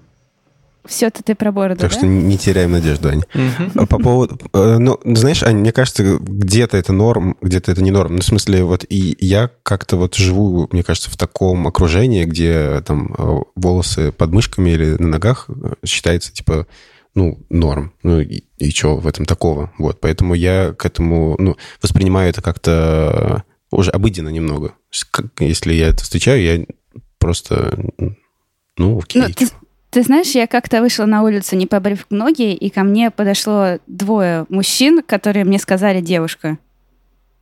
[0.86, 1.97] Все это ты про бороду, Так да?
[1.97, 3.23] что не теряем надежду, Аня.
[3.34, 3.86] Угу.
[3.88, 4.38] По поводу...
[4.53, 8.15] Э, ну, знаешь, Аня, мне кажется, где-то это норм, где-то это не норм.
[8.15, 12.81] Ну, в смысле, вот и я как-то вот живу, мне кажется, в таком окружении, где
[12.86, 15.47] там э, волосы под мышками или на ногах
[15.86, 16.67] считается, типа,
[17.15, 17.93] ну, норм.
[18.03, 19.71] Ну, и, и что в этом такого?
[19.77, 24.73] Вот, поэтому я к этому, ну, воспринимаю это как-то уже обыденно немного.
[25.11, 26.65] Как, если я это встречаю, я
[27.19, 27.77] просто,
[28.77, 29.21] ну, окей.
[29.21, 29.47] Ну, ты,
[29.94, 34.46] ты знаешь, я как-то вышла на улицу, не побрив ноги, и ко мне подошло двое
[34.50, 36.58] мужчин, которые мне сказали «девушка».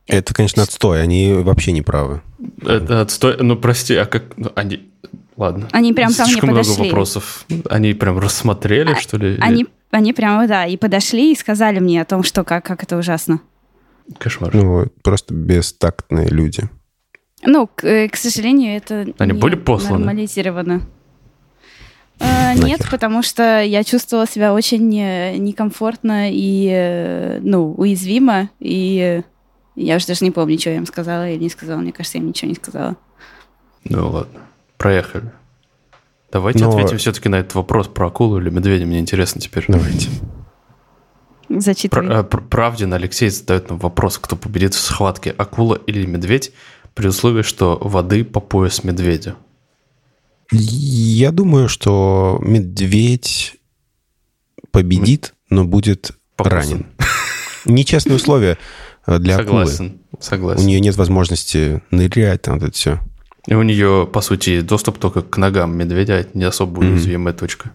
[0.06, 2.20] Это, конечно, отстой, они вообще не правы.
[2.66, 4.90] Это отстой, ну, прости, а как, ну, они,
[5.36, 5.68] ладно.
[5.72, 6.84] Они прям ко мне Слишком много подошли.
[6.90, 7.46] вопросов.
[7.70, 9.34] Они прям рассмотрели, А- что ли?
[9.34, 12.82] или- Они, они прямо, да, и подошли и сказали мне о том, что как, как
[12.82, 13.40] это ужасно.
[14.18, 14.52] Кошмар.
[14.54, 16.68] Ну, вот, просто бестактные люди.
[17.44, 19.98] Ну, к, э, к сожалению, это Они не были посланы?
[19.98, 20.82] нормализировано.
[22.22, 22.90] Э, нет, Нахер.
[22.90, 29.22] потому что я чувствовала себя очень э, некомфортно и, э, ну, уязвимо, и
[29.74, 31.80] я уже даже не помню, что я им сказала или не сказала.
[31.80, 32.96] Мне кажется, я им ничего не сказала.
[33.84, 34.40] Ну ладно,
[34.78, 35.30] проехали.
[36.30, 38.86] Давайте Но- ответим все-таки на этот вопрос про акулу или медведя.
[38.86, 39.64] Мне интересно теперь.
[39.68, 40.08] Давайте.
[41.48, 42.06] Зачитывай.
[42.06, 46.52] Пр- пр- Правдин Алексей задает нам вопрос, кто победит в схватке, акула или медведь,
[46.94, 49.34] при условии, что воды по пояс медведю.
[50.52, 53.56] Я думаю, что медведь
[54.70, 56.58] победит, но будет Покусан.
[56.58, 56.86] ранен.
[57.64, 58.58] Нечестные условия
[59.06, 59.66] для акулы.
[59.66, 60.66] Согласен, У согласен.
[60.66, 63.00] нее нет возможности нырять, там это все.
[63.46, 66.92] И у нее, по сути, доступ только к ногам медведя, это не особо Мгм.
[66.92, 67.72] уязвимая точка.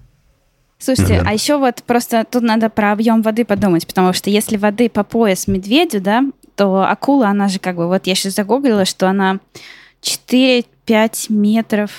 [0.80, 1.28] Слушайте, Мгм.
[1.28, 5.04] а еще вот просто тут надо про объем воды подумать, потому что если воды по
[5.04, 6.24] пояс медведю, да,
[6.56, 9.40] то акула, она же как бы, вот я сейчас загуглила, что она
[10.02, 11.92] 4-5 метров.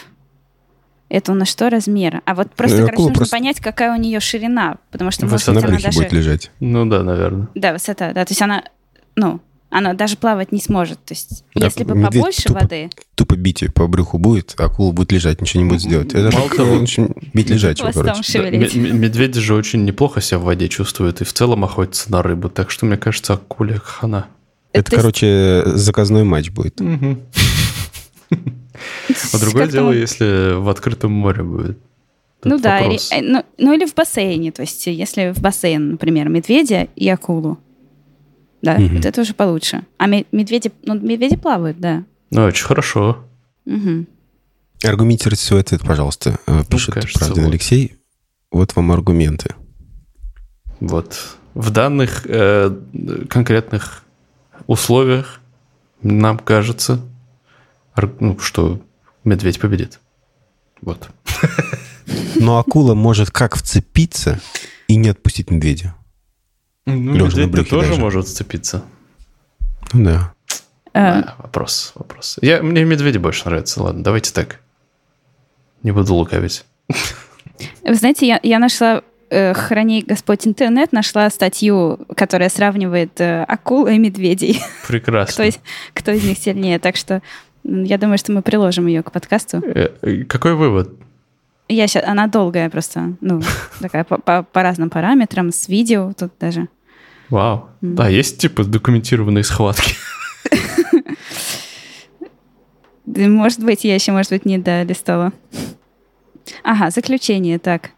[1.09, 2.21] Это у нас что размер?
[2.27, 5.39] А вот просто, Ну, акула нужно просто- понять, какая у нее ширина, потому что, может
[5.47, 5.55] Высота.
[5.61, 5.99] быть, На она даже...
[5.99, 6.51] будет лежать.
[6.61, 7.49] Ну да, наверное.
[7.55, 8.63] Да, высота, да, то есть она,
[9.17, 9.41] ну,
[9.71, 11.03] она даже плавать не сможет.
[11.05, 14.65] То есть, Да, если бы побольше тупо воды, Тупо бить её по брюху будет, а
[14.67, 16.13] акула будет лежать, ничего не будет сделать.
[16.15, 18.43] Это Мало же того- очень бить лежачего, короче.
[18.43, 22.49] Да, медведи же очень неплохо себя в воде чувствуют и в целом охотятся на рыбу,
[22.51, 24.27] так что, мне кажется, акуле хана.
[24.75, 26.79] Это, То есть- короче, заказной матч будет.
[29.33, 31.79] А другое дело, если в открытом море будет.
[32.45, 36.87] Ну да, э, ну, ну или в бассейне, то есть если в бассейн, например, медведя
[36.95, 37.59] и акулу,
[38.63, 38.97] да, Мгм.
[38.97, 39.83] вот это уже получше.
[39.99, 42.05] А ме- медведи, ну медведи плавают, да.
[42.31, 43.25] Ну, очень хорошо.
[43.65, 44.07] Мгм.
[44.85, 46.39] Аргументируйте свой ответ, пожалуйста.
[46.47, 47.51] Э, Пишет кажется, Правдин вот.
[47.51, 47.97] Алексей.
[48.53, 49.55] Вот вам аргументы.
[50.81, 51.37] Вот.
[51.55, 52.71] В данных э,
[53.29, 54.05] конкретных
[54.67, 55.41] условиях
[56.03, 57.01] нам кажется,
[58.21, 58.81] ну, что
[59.25, 60.01] медведь победит.
[60.81, 61.11] Вот.
[62.37, 64.41] Но акула может как вцепиться
[64.87, 65.95] и не отпустить медведя.
[66.87, 68.01] Ну, медведь тоже даже.
[68.01, 68.83] может сцепиться.
[69.93, 70.33] Ну да.
[70.95, 72.39] А, вопрос, вопрос.
[72.41, 73.83] Я, мне медведи больше нравятся.
[73.83, 74.61] Ладно, давайте так.
[75.83, 76.65] Не буду лукавить.
[77.85, 83.87] Вы знаете, я, я нашла, э, храни Господь интернет, нашла статью, которая сравнивает э, акул
[83.87, 84.61] и медведей.
[84.89, 85.33] Прекрасно.
[85.33, 85.59] кто, из,
[85.95, 86.79] кто из них сильнее.
[86.79, 87.23] Так что
[87.69, 89.59] я думаю, что мы приложим ее к подкасту.
[89.65, 90.91] Э, э, Какой вывод?
[91.69, 93.43] Я щас, она долгая просто, ну,
[93.81, 96.69] такая по, по- по разным параметрам, с видео тут даже.
[97.31, 97.69] Вау.
[97.83, 99.95] Да, есть типа документированные схватки.
[103.07, 105.33] Может быть, я еще, может быть, не долистала.
[106.63, 107.91] Ага, заключение, так.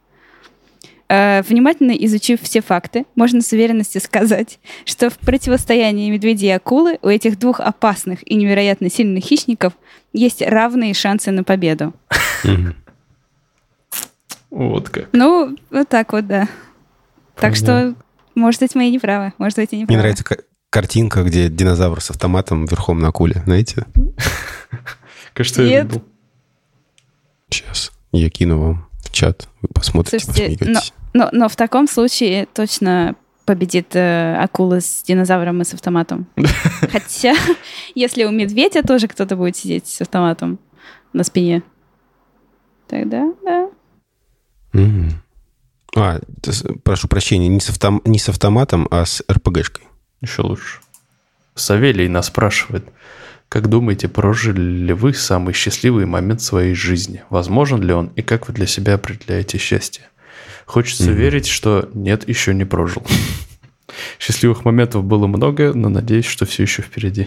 [1.13, 6.99] Э, Внимательно изучив все факты, можно с уверенностью сказать, что в противостоянии медведей и акулы
[7.03, 9.73] у этих двух опасных и невероятно сильных хищников
[10.13, 11.93] есть равные шансы на победу.
[14.51, 15.09] Вот как.
[15.13, 16.49] Ну, вот так вот, да.
[17.37, 17.95] Так что,
[18.35, 20.01] может быть, мы и не правы, может быть, и не Мне правы.
[20.03, 20.39] нравится ка-
[20.71, 23.43] картинка, где динозавр с автоматом верхом на акуле.
[23.47, 23.87] Знаете?
[25.35, 25.87] Кажется, я Нет.
[25.87, 26.05] видел.
[27.49, 29.49] Сейчас я кину вам в чат.
[29.63, 30.93] Вы посмотрите, Слушайте, посмеетесь.
[31.13, 36.27] Но, но в таком случае точно победит э, акула с динозавром и с автоматом.
[36.93, 37.35] Хотя,
[37.95, 40.59] если у медведя тоже кто-то будет сидеть с автоматом
[41.13, 41.63] на спине,
[42.87, 43.71] тогда да.
[45.97, 46.21] А,
[46.85, 49.85] прошу прощения, не с, автом- не с автоматом, а с РПГшкой.
[50.21, 50.79] Еще лучше.
[51.57, 52.85] Савелий нас спрашивает,
[53.49, 57.25] как думаете, прожили ли вы самый счастливый момент своей жизни?
[57.31, 60.05] Возможен ли он и как вы для себя определяете счастье?
[60.71, 61.15] Хочется Мгм.
[61.15, 63.03] верить, что нет, еще не прожил.
[64.21, 67.27] Счастливых моментов было много, но надеюсь, что все еще впереди.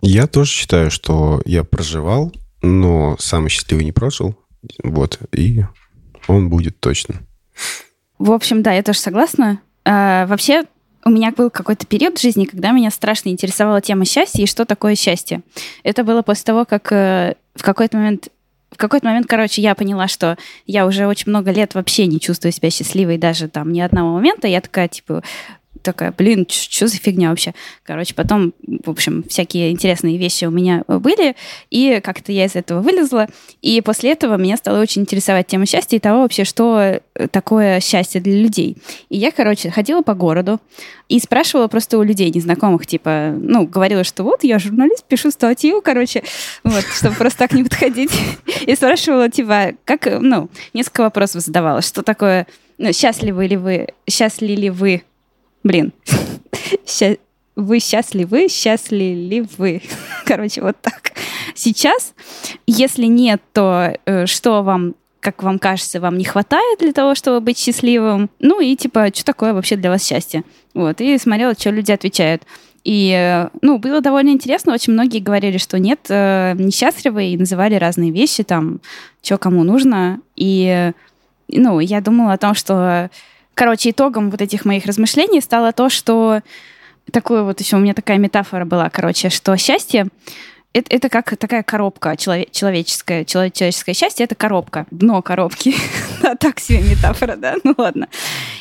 [0.00, 2.32] Я тоже считаю, что я проживал,
[2.62, 4.36] но самый счастливый не прожил.
[4.84, 5.64] Вот, и
[6.28, 7.16] он будет точно.
[8.20, 9.60] В общем, да, я тоже согласна.
[9.84, 10.62] А, вообще,
[11.04, 14.64] у меня был какой-то период в жизни, когда меня страшно интересовала тема счастья и что
[14.64, 15.42] такое счастье.
[15.82, 18.28] Это было после того, как э, в какой-то момент
[18.82, 22.70] какой-то момент, короче, я поняла, что я уже очень много лет вообще не чувствую себя
[22.70, 24.48] счастливой, даже там ни одного момента.
[24.48, 25.22] Я такая, типа,
[25.82, 27.54] такая, блин, что за фигня вообще?
[27.84, 28.52] Короче, потом,
[28.84, 31.36] в общем, всякие интересные вещи у меня были,
[31.70, 33.28] и как-то я из этого вылезла.
[33.60, 38.20] И после этого меня стало очень интересовать тема счастья и того вообще, что такое счастье
[38.20, 38.76] для людей.
[39.08, 40.60] И я, короче, ходила по городу
[41.08, 45.82] и спрашивала просто у людей незнакомых, типа, ну, говорила, что вот я журналист, пишу статью,
[45.82, 46.22] короче,
[46.64, 48.10] вот, чтобы просто так не подходить.
[48.66, 52.46] И спрашивала, типа, как, ну, несколько вопросов задавала, что такое,
[52.78, 55.02] ну, счастливы ли вы, счастливы ли вы
[55.62, 55.92] Блин.
[57.54, 58.48] Вы счастливы?
[58.48, 59.82] Счастливы вы?
[60.24, 61.12] Короче, вот так.
[61.54, 62.14] Сейчас,
[62.66, 67.40] если нет, то э, что вам как вам кажется, вам не хватает для того, чтобы
[67.40, 68.28] быть счастливым.
[68.40, 70.42] Ну и типа, что такое вообще для вас счастье?
[70.74, 72.42] Вот, и смотрела, что люди отвечают.
[72.82, 74.74] И, э, ну, было довольно интересно.
[74.74, 78.80] Очень многие говорили, что нет, э, несчастливы, и называли разные вещи, там,
[79.22, 80.20] что кому нужно.
[80.34, 80.90] И,
[81.48, 83.08] ну, я думала о том, что
[83.54, 86.40] Короче, итогом вот этих моих размышлений стало то, что
[87.10, 90.08] такое вот еще у меня такая метафора была, короче, что счастье
[90.72, 93.24] это, это как такая коробка челове, человеческая.
[93.24, 95.74] Человеческое счастье— это коробка, дно коробки.
[96.40, 97.56] так себе метафора, да?
[97.64, 98.08] Ну ладно.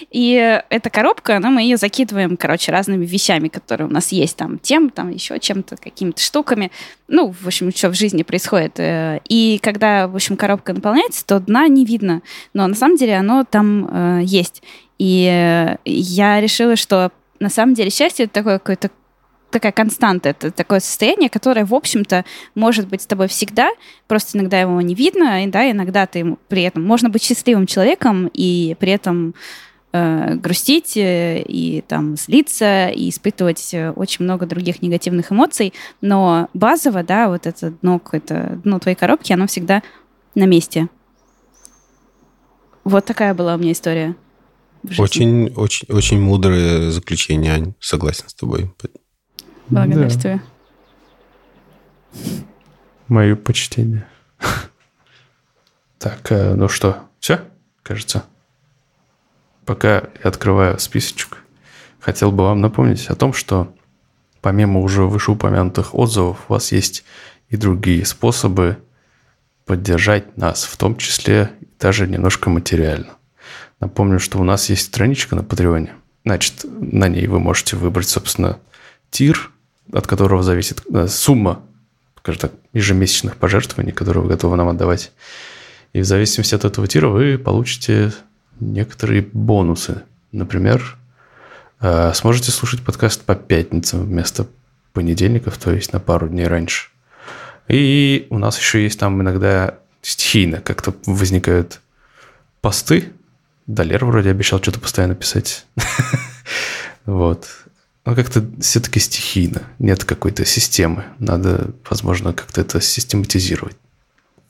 [0.09, 0.34] И
[0.70, 4.89] эта коробка, ну, мы ее закидываем, короче, разными вещами, которые у нас есть, там, тем,
[4.89, 6.72] там, еще чем-то, какими-то штуками.
[7.07, 8.80] Ну, в общем, что в жизни происходит.
[8.80, 12.22] Э, и когда, в общем, коробка наполняется, то дна не видно.
[12.53, 14.64] Но на самом деле оно там э, есть.
[14.97, 18.91] И я решила, что на самом деле счастье это такое какое-то
[19.51, 22.25] такая константа, это такое состояние, которое, в общем-то,
[22.55, 23.69] может быть с тобой всегда,
[24.07, 26.83] просто иногда его не видно, и, да, иногда ты при этом...
[26.83, 29.35] Можно быть счастливым человеком и при этом
[29.93, 36.49] э, грустить э, и там злиться и испытывать э, очень много других негативных эмоций, но
[36.53, 39.83] базово, да, вот это дно, это дно твоей коробки, оно всегда
[40.35, 40.87] на месте.
[42.83, 44.15] Вот такая была у меня история.
[44.97, 47.73] Очень, очень, очень мудрое заключение, Ань.
[47.79, 48.71] Согласен с тобой.
[49.72, 50.41] Благодарствую.
[52.13, 52.19] Да.
[53.07, 54.05] Мое почтение.
[55.97, 57.41] Так, э, ну что, все,
[57.84, 58.26] кажется?
[59.65, 61.43] Пока я открываю списочек,
[61.99, 63.74] хотел бы вам напомнить о том, что
[64.41, 67.05] помимо уже вышеупомянутых отзывов, у вас есть
[67.49, 68.78] и другие способы
[69.65, 73.13] поддержать нас, в том числе даже немножко материально.
[73.80, 75.93] Напомню, что у нас есть страничка на Патреоне.
[76.26, 78.59] Значит, на ней вы можете выбрать, собственно,
[79.11, 79.50] тир,
[79.91, 81.61] от которого зависит э, сумма,
[82.19, 85.11] скажем так, ежемесячных пожертвований, которые вы готовы нам отдавать.
[85.93, 88.13] И в зависимости от этого тира вы получите
[88.59, 90.03] некоторые бонусы.
[90.31, 90.97] Например,
[91.79, 94.47] э, сможете слушать подкаст по пятницам вместо
[94.93, 96.89] понедельников, то есть на пару дней раньше.
[97.67, 101.81] И у нас еще есть там иногда стихийно как-то возникают
[102.61, 103.11] посты.
[103.67, 105.65] Далер вроде обещал что-то постоянно писать.
[107.05, 107.47] Вот.
[108.05, 109.63] Но как-то все-таки стихийно.
[109.77, 111.05] Нет какой-то системы.
[111.19, 113.77] Надо, возможно, как-то это систематизировать.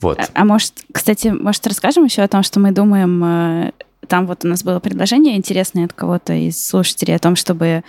[0.00, 0.18] Вот.
[0.18, 3.22] А, а может, кстати, может, расскажем еще о том, что мы думаем...
[3.24, 3.72] Э,
[4.08, 7.84] там вот у нас было предложение интересное от кого-то из слушателей о том, чтобы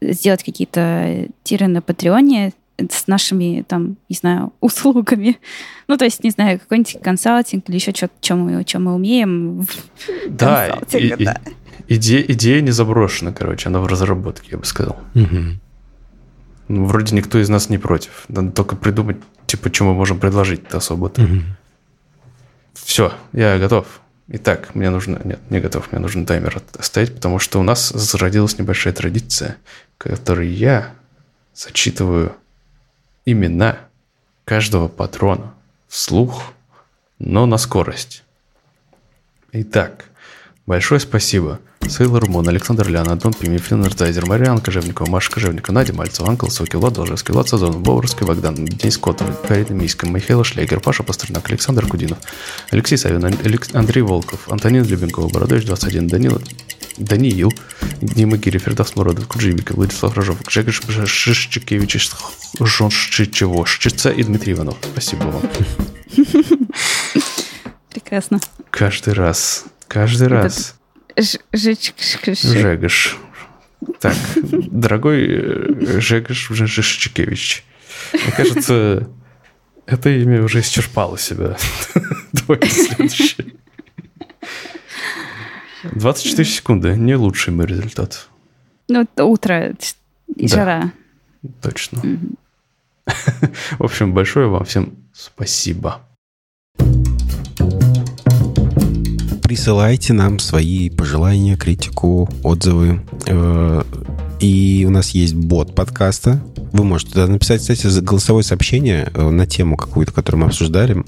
[0.00, 5.38] сделать какие-то тиры на Патреоне с нашими, там, не знаю, услугами.
[5.88, 9.66] Ну, то есть, не знаю, какой-нибудь консалтинг или еще что-то, чем мы, чем мы умеем.
[10.28, 11.40] Да, и, да.
[11.88, 15.00] Идея, идея не заброшена, короче, она в разработке, я бы сказал.
[15.14, 15.38] Угу.
[16.68, 18.24] Ну, вроде никто из нас не против.
[18.28, 19.16] Надо только придумать,
[19.46, 21.22] типа, что мы можем предложить-то особо-то.
[21.22, 21.40] Угу.
[22.74, 23.86] Все, я готов.
[24.28, 25.20] Итак, мне нужно...
[25.24, 29.56] Нет, не готов, мне нужно таймер оставить, потому что у нас зародилась небольшая традиция,
[29.98, 30.94] которой я
[31.52, 32.36] зачитываю
[33.26, 33.78] имена
[34.44, 35.52] каждого патрона
[35.88, 36.52] вслух,
[37.18, 38.22] но на скорость.
[39.52, 40.04] Итак,
[40.66, 45.92] большое спасибо– Сейлор Мун, Александр Лян, Антон Пими, Флин Ртайзер, Мариан Кожевникова, Маша Кожевникова, Надя
[45.92, 50.80] Мальцева, Анкл Соки, Влад Должевский, Влад Сазонов, Бобровский, Богдан, Денис Котов, Карина Мийская, Михаил Шлейгер,
[50.80, 52.18] Паша Пастернак, Александр Кудинов,
[52.70, 56.40] Алексей Савин, Андрей Волков, Антонин Любенкова, Бородович 21, Данил,
[56.96, 57.52] Даниил,
[58.00, 62.10] Дима Гирев, Фердас Мородов, Куджибик, Владислав Рожов, Жегаш Шишчикевич,
[62.60, 64.76] Жоншичево, Шчица и Дмитрий Иванов.
[64.92, 65.42] Спасибо вам.
[67.90, 68.40] Прекрасно.
[68.70, 69.64] Каждый раз.
[69.90, 70.78] Каждый раз.
[72.44, 73.18] Жегаш.
[73.98, 77.64] Так, дорогой э, Жегаш Жешчикевич,
[78.12, 79.10] мне кажется,
[79.86, 81.56] это имя уже исчерпало себя.
[82.32, 83.54] Давай следующее.
[85.82, 86.94] 24 секунды.
[86.96, 88.28] Не лучший мой результат.
[88.86, 89.74] Ну, это утро
[90.36, 90.92] и да, жара.
[91.62, 92.00] Точно.
[93.78, 96.00] В общем, большое вам всем спасибо.
[99.50, 103.00] Присылайте нам свои пожелания, критику, отзывы.
[103.26, 103.82] Э,
[104.38, 106.40] и у нас есть бот подкаста.
[106.70, 111.04] Вы можете туда написать, кстати, голосовое сообщение э, на тему какую-то, которую мы обсуждали,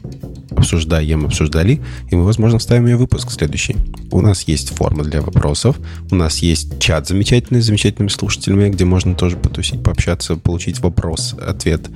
[0.56, 1.80] обсуждаем, обсуждали,
[2.10, 3.76] и мы, возможно, вставим ее в выпуск следующий.
[4.10, 5.76] У нас есть форма для вопросов,
[6.10, 11.36] у нас есть чат замечательный с замечательными слушателями, где можно тоже потусить, пообщаться, получить вопрос,
[11.40, 11.88] ответ.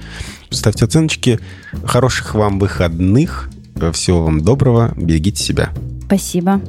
[0.51, 1.40] Ставьте оценочки.
[1.84, 3.51] Хороших вам выходных.
[3.92, 4.94] Всего вам доброго.
[4.97, 5.72] Берегите себя.
[6.07, 6.61] Спасибо.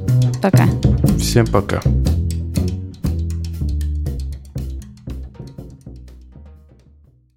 [0.42, 0.66] Пока.
[1.18, 1.80] Всем пока.